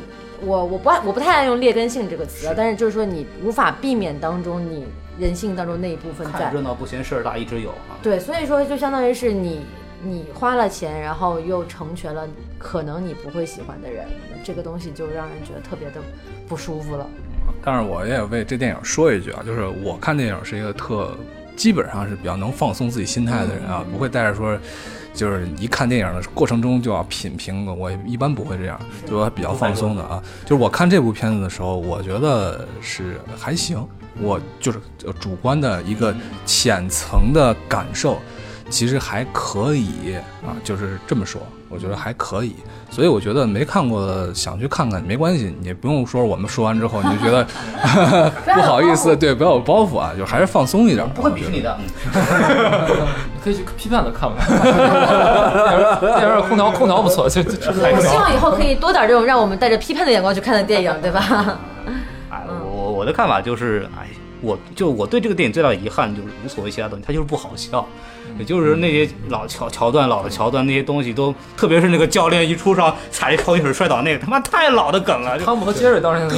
[0.44, 4.86] 我我不爱我不太爱用劣根性这个词啊，但是就是说你无法避免当中你
[5.18, 6.54] 人性当中那一部分在看。
[6.54, 7.98] 热闹不嫌事儿大，一直有啊。
[8.02, 9.60] 对，所以说就相当于是你
[10.02, 12.26] 你花了钱，然后又成全了
[12.58, 14.06] 可能你不会喜欢的人，
[14.42, 16.00] 这个东西就让人觉得特别的
[16.48, 17.06] 不舒服了。
[17.62, 21.14] 但是我也为这电影说一句啊，就是我看电影是一个特
[21.56, 24.58] 基本上是比较能放松自己心态的人啊，不会带着说。
[25.12, 30.22] 就是一看电影的过程中就要品评，我一般不会这样，就我比较放松的啊。
[30.44, 33.86] 就是我看这部片子的时候，我觉得是还行，
[34.20, 36.14] 我就是呃主观的一个
[36.46, 38.18] 浅层的感受，
[38.68, 41.40] 其实还可以啊，就是这么说，
[41.70, 42.54] 我觉得还可以。
[42.90, 47.44] 所以我觉得没看过的想去看看没关系，你不用说我们说完之后你就觉得
[48.44, 51.08] 不好意思，对，不要有包袱啊，就还是放松一点。
[51.14, 51.78] 不会鄙视你的。
[52.14, 54.60] 嗯你可以去批判的看看。
[56.00, 61.56] 电影空调空调不错，就就就我希望以后可以多点这种让我们带着批判的眼光去看的电影，对吧？
[62.30, 64.08] 哎，我我我的看法就是，哎，
[64.40, 67.86] 我就我对这个电影最大的遗憾就是无所谓其他东西，它就是不好笑。
[68.38, 76.28] 也就是那些老桥桥段、老的桥段那些东西都，特别是那个教练一出场踩一超级水摔倒那个，他妈太老的梗了，汤姆和杰瑞当然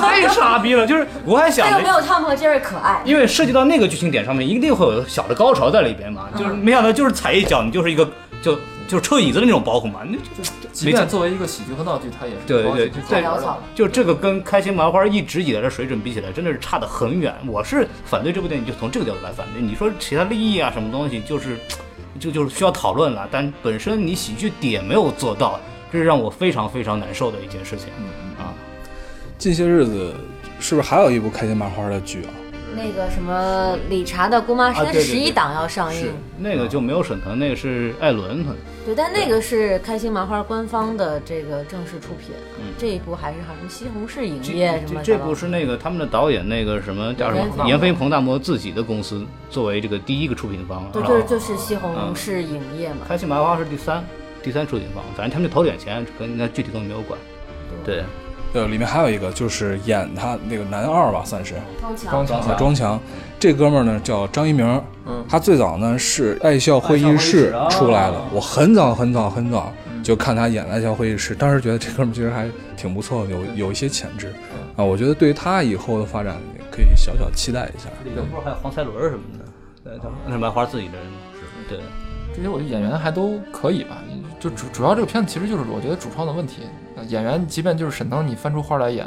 [0.00, 0.86] 太傻逼了。
[0.86, 3.02] 就是我还想着这个没，有汤姆和杰瑞可爱。
[3.04, 6.28] 因为涉及到那个剧情点上面，一定会有小的高潮在里边嘛。
[6.38, 8.08] 就是没想到就是踩一脚，你就是一个
[8.40, 8.56] 就
[8.90, 10.00] 就是车椅子的那种包袱嘛。
[10.04, 10.18] 那
[10.72, 17.32] 即便作为一个喜剧和闹剧，它也是对对对潦草了就这个跟开心麻花一直以来的水准比起来，真的是差得很远。
[17.46, 19.62] 我是反对这部电影，就从这个角度来反对。
[19.62, 21.56] 你说其他利益啊什么东西，就是
[22.18, 25.60] 就就是需要讨论了，但本身你喜剧点没有做到，
[25.92, 27.86] 这是让我非常非常难受的一件事情
[28.38, 28.52] 啊。
[29.38, 30.12] 近些日子
[30.58, 32.30] 是不是还有一部开心麻花的剧啊？
[32.74, 38.52] 那个什么理查的姑妈啊对对对十一档要上映，是那个就没有沈腾，那个是艾伦他。
[38.84, 47.66] 对，但那个是开心麻花官方的这个正式出品，嗯这一部还是好像西红柿影业什么这这部是那个他们的导演那个什么叫什么？
[47.66, 53.00] 闫飞彭大魔自己的公司作为这个第一个出品方，对，就是就是西红柿影业嘛。
[53.06, 54.02] 开心麻花是第三
[54.42, 57.18] 第三出品方，反正他们就投点钱，跟那具体东西没有管。
[57.84, 58.04] 对，对，
[58.52, 63.00] 里面还有一个就是演他那个男二吧，算是庄强庄强啊，庄强。
[63.38, 69.72] 这哥们儿呢叫张一鸣，嗯他最早呢是爱笑会议室出来的，我很早很早很早
[70.02, 74.32] 就看他演爱笑会议室，当时觉得这哥们儿其实还挺不错的，有有一些潜质
[74.76, 77.88] 啊，我觉得对于他以后的发展也可以小小期待一下。
[78.04, 79.44] 里面不是还有黄才伦什么的，
[79.84, 81.80] 对，他们那是麻花自己的人嘛，是对。
[82.36, 83.96] 这些我觉得演员还都可以吧，
[84.38, 86.62] 就主主要这个片子其实就是我觉得主创的问题。
[87.00, 89.06] 呃演员即便就是沈腾你翻出花来演，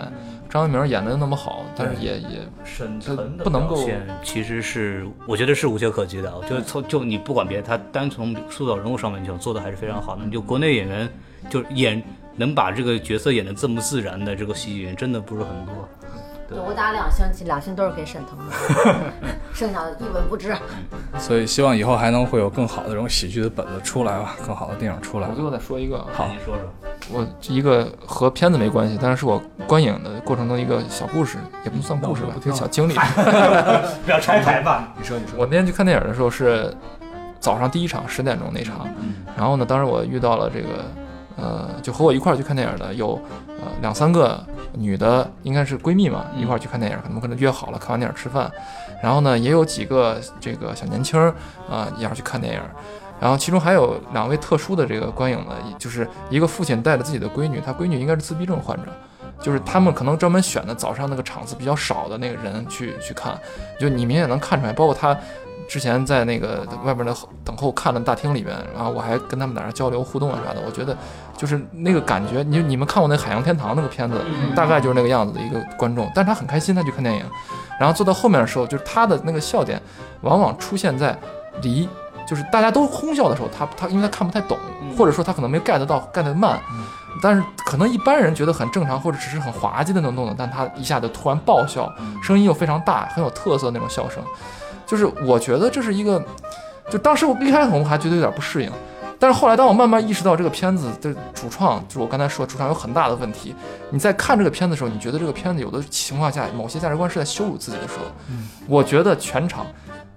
[0.50, 6.36] 张一鸣演的那么好，但是也也沈腾的不能够表现其实是我觉得是无懈可击的。
[6.36, 10.26] 我觉得从就你不管别的，他单从塑造人物上面就做的还是非常好的。
[10.26, 11.10] 你就国内演员
[11.50, 12.02] 就演
[12.36, 15.74] 能把这个角色演得这么自然的这个喜剧演员，真的不是很多。
[16.46, 19.12] 对我打两星，两星都是给沈腾的，
[19.56, 20.54] 剩下的一文不值。
[21.18, 25.34] 所以希望以后还能会有更好的这种喜剧的本子出来吧，更好的电影出来我。
[25.34, 26.74] 最后再说一个，好，你说说。
[27.12, 32.94] 我一个和片子没关系，但是是我观影的过程中一个小故事，也不算故事吧，一个小经历。
[32.94, 34.94] 不 要拆台吧。
[34.98, 35.38] 你说，你说。
[35.38, 36.74] 我那天去看电影的时候是
[37.40, 38.88] 早上第一场十点钟那场，
[39.36, 40.68] 然后呢，当时我遇到了这个
[41.36, 44.42] 呃，就和我一块儿去看电影的有呃两三个
[44.74, 48.50] 女的，应该是闺蜜嘛，一块儿去看电影，可能可能约好了看完电影吃饭，
[49.02, 51.34] 然后呢，也有几个这个小年轻儿
[51.70, 52.62] 啊、也要去看电影。
[53.24, 58.92] 然后其中还有两位特殊的这个观影的，就是一个父亲带着自己的闺女，他闺女应该是自闭症患者，
[59.40, 63.40] 就是他们可能专门选的早上那个场次比较少的那个人去去看，
[63.80, 65.18] 就你明显能看出来，包括他
[65.70, 67.16] 之前在那个外边的
[67.46, 70.94] 等候看的大厅里面，然后我还跟他们在那交流互动啊啥的，我觉得
[71.38, 74.18] 就是那个感觉，你你们看过那《海洋天堂》那个片子，
[74.54, 77.24] 大概就是那个样子的一个观众，但是他很开心，他去看电影，
[77.80, 79.82] 然后坐到后面的时候，就是他的那个笑点
[80.24, 81.18] 往往出现在
[81.62, 81.88] 离
[82.28, 84.58] 就是大家都哄笑的时候，他他因为他看不太懂，
[84.98, 86.60] 或者说他可能没 get 到 get 得慢，
[87.22, 94.24] 但是可能一般人觉得很正常，或者只是很滑稽的那种动作，但他一下子突然爆笑，声音又非常大，很有特色的那种笑声，
[94.86, 96.24] 就是我觉得这是一个，
[96.90, 98.72] 就当时我一开始我还觉得有点不适应。
[99.20, 103.56] 但是后来，当我慢慢意识到这个片子的主创，就是我刚才说主创有很大的问题，
[103.90, 108.06] 你在看这个片子的时候，你觉得这个片子有的情况下某些价值观是在羞辱自己的时候，
[108.68, 109.66] 我觉得全场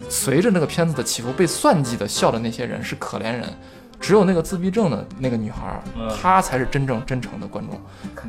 [0.09, 3.44] 随着那个片子的起伏被算计的笑的那些人是可怜人，
[4.01, 5.82] 只有那个自闭症的那个女孩儿，
[6.20, 7.80] 她才是真正真诚的观众。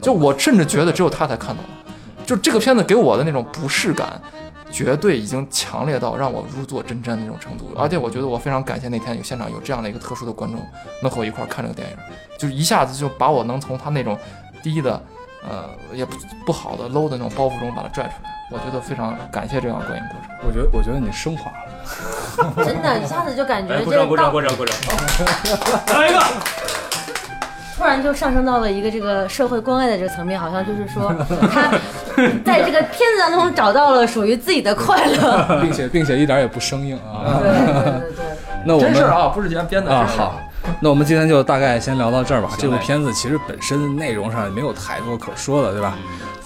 [0.01, 1.63] 就我甚至觉得只有她才看懂，
[2.26, 4.22] 就这个片子给我的那种不适感。
[4.70, 10.61] 绝对已经强烈到让我如坐针毡的那种程度，而且我觉得我非常感谢那天有现场有这样的一个特殊的观众，
[11.01, 11.95] 能和我一块儿看这个电影，
[12.38, 14.20] 就一下子就把我能从他那种
[14.61, 15.01] 低的，
[15.41, 18.30] 呃，也不不好的 low 的那种包袱中把他拽出来。
[18.50, 20.30] 我觉得非常感谢这样观影过程。
[20.48, 24.76] 我觉得，我觉得你升华了， 真的，一下子就感觉鼓掌鼓掌鼓掌鼓掌，
[26.00, 26.20] 来一个。
[27.78, 31.14] 突然就上升到了一个这个社会关爱的这个层面，好像就是说
[31.54, 31.70] 他
[32.43, 37.38] 在这个片子当中找到了属于自己的快乐， 并且并且一点也不生硬啊。
[37.39, 38.26] 对对对对。
[38.66, 40.08] 那我们真事啊，不是前编的啊。
[40.18, 40.39] 好，
[40.82, 42.50] 那我们今天就大概先聊到这儿吧。
[42.58, 45.93] 这部片子其实本身内容上也没有太多可说的，对吧？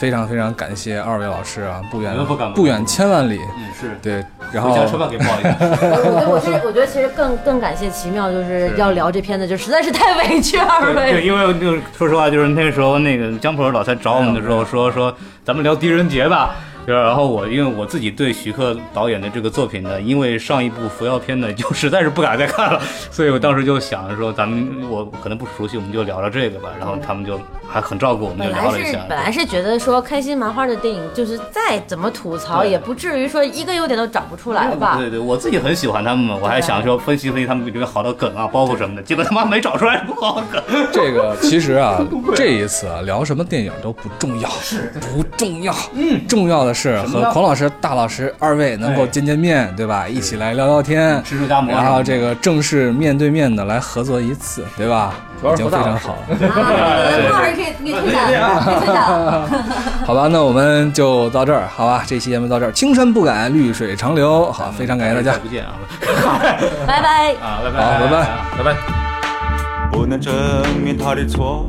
[0.01, 2.11] 非常非常感谢二位老师啊，不远
[2.55, 4.25] 不远千万里，嗯是对。
[4.51, 5.55] 然后车票给报一下。
[5.59, 11.11] 我我其实我觉得其实更更感谢奇妙，就是要聊这片子，就实在是太委屈二位。
[11.11, 16.55] 对，因为就说实话，就是那个时候那个江普老师找我们的时候说说咱们聊狄仁杰吧。
[16.85, 26.69] 然后我因为我自己对徐克导演的这个作品呢，因为上一部扶摇片呢，就实在是不敢再看了，所以我当时就想着说，咱们我可能不熟悉，我们就聊聊这个吧。
[26.79, 29.05] 然后他们就还很照顾我们，就聊了一下。
[29.07, 34.97] 本来是觉得说开心麻花的电影，就是再怎么吐槽，也不至于说一个优点都找不出来吧？
[34.97, 40.61] 对对，我自己很喜欢他们嘛，我还想说分析分析他们里面好的梗啊、包袱什么的，结果他妈没找出来什么好梗。
[40.91, 42.03] 这个其实啊，
[42.35, 45.73] 这一次啊，聊什么电影都不重要，是不重要。
[45.93, 47.69] 嗯，重要的是和孔老师。
[47.79, 50.07] 大老师二位能够见见面，对吧？
[50.07, 55.13] 一起来聊聊天，吃肉夹馍，然后这个正式面对面的来合作一次，对吧？
[55.53, 56.37] 已经非常好了。
[56.39, 58.27] 老师可以给推下，
[58.79, 59.05] 推下。
[60.05, 62.03] 好吧，那我们就到这儿，好吧？
[62.05, 64.51] 这期节目到这儿，青山不改，绿水长流。
[64.51, 65.73] 好，非常感谢大家，不见啊！
[66.85, 68.77] 拜拜啊，拜拜，好，拜拜，拜拜。
[69.91, 70.33] 不能证
[70.83, 71.65] 明他的错，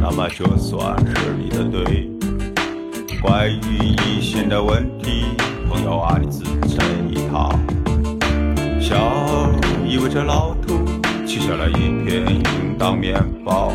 [0.00, 2.19] 那么就算是你的对。
[3.20, 5.24] 关于异性的问题，
[5.68, 7.50] 朋友啊，你自成一套。
[8.80, 8.96] 笑
[9.86, 10.86] 意味着老土，
[11.26, 13.72] 吃下了一片云当面包。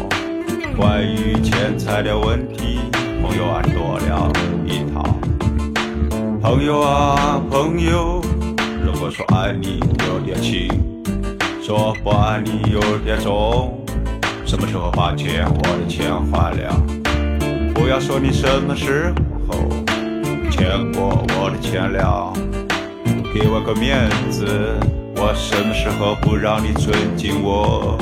[0.75, 2.79] 关于钱财的问题，
[3.21, 4.31] 朋友啊，你多了
[4.65, 5.03] 一套。
[6.41, 8.21] 朋友啊，朋友，
[8.83, 10.67] 如果说爱你有点轻，
[11.61, 13.79] 说不爱你有点重，
[14.43, 16.81] 什么时候把钱我的钱还了？
[17.75, 19.24] 不要说你什么时候。
[20.65, 22.33] 后欠过我的钱了，
[23.33, 24.47] 给我个面子，
[25.15, 27.97] 我什么时候不让你尊敬我？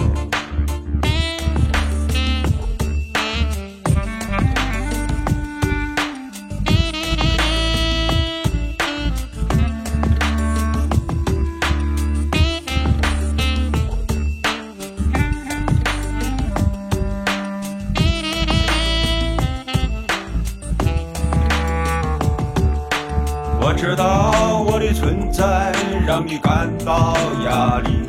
[26.06, 28.02] 让你感到压力，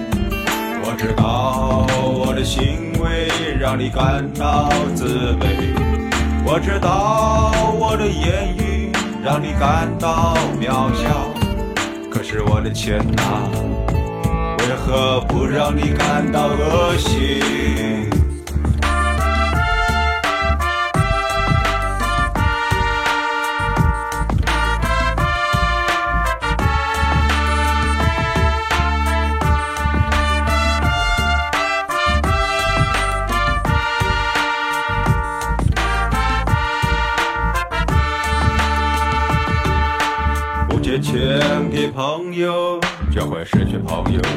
[0.83, 3.29] 我知道我的行为
[3.61, 5.73] 让你感到自卑，
[6.45, 8.91] 我知道我的言语
[9.23, 11.31] 让你感到渺小，
[12.11, 13.49] 可是我的钱啊，
[14.59, 18.11] 为何不让你感到恶心？
[43.79, 44.34] 朋友。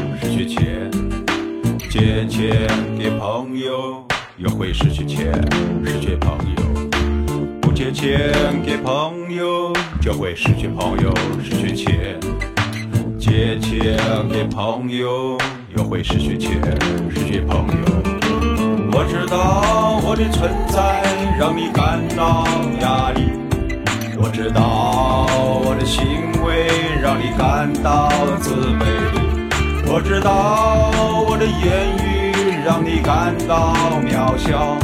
[33.47, 33.73] 到
[34.05, 34.77] 渺小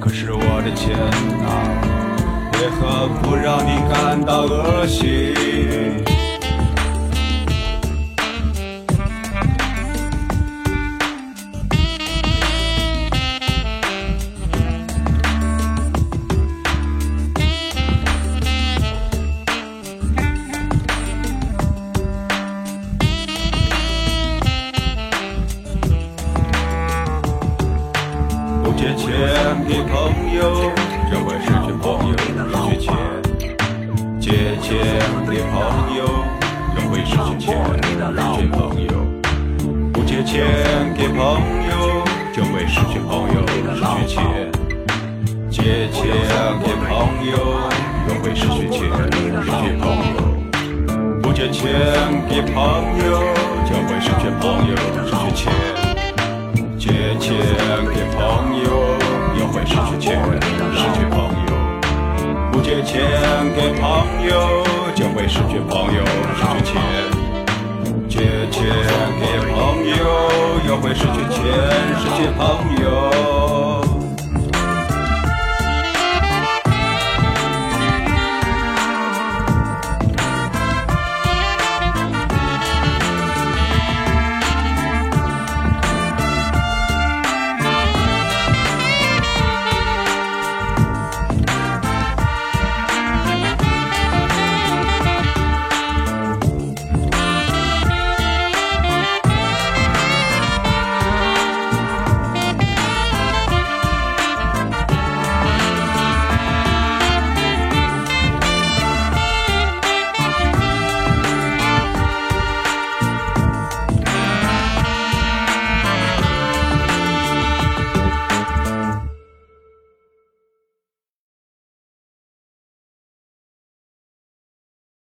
[0.00, 0.98] 可是我的钱
[1.46, 1.46] 啊
[2.54, 5.32] 为何不让你感到恶心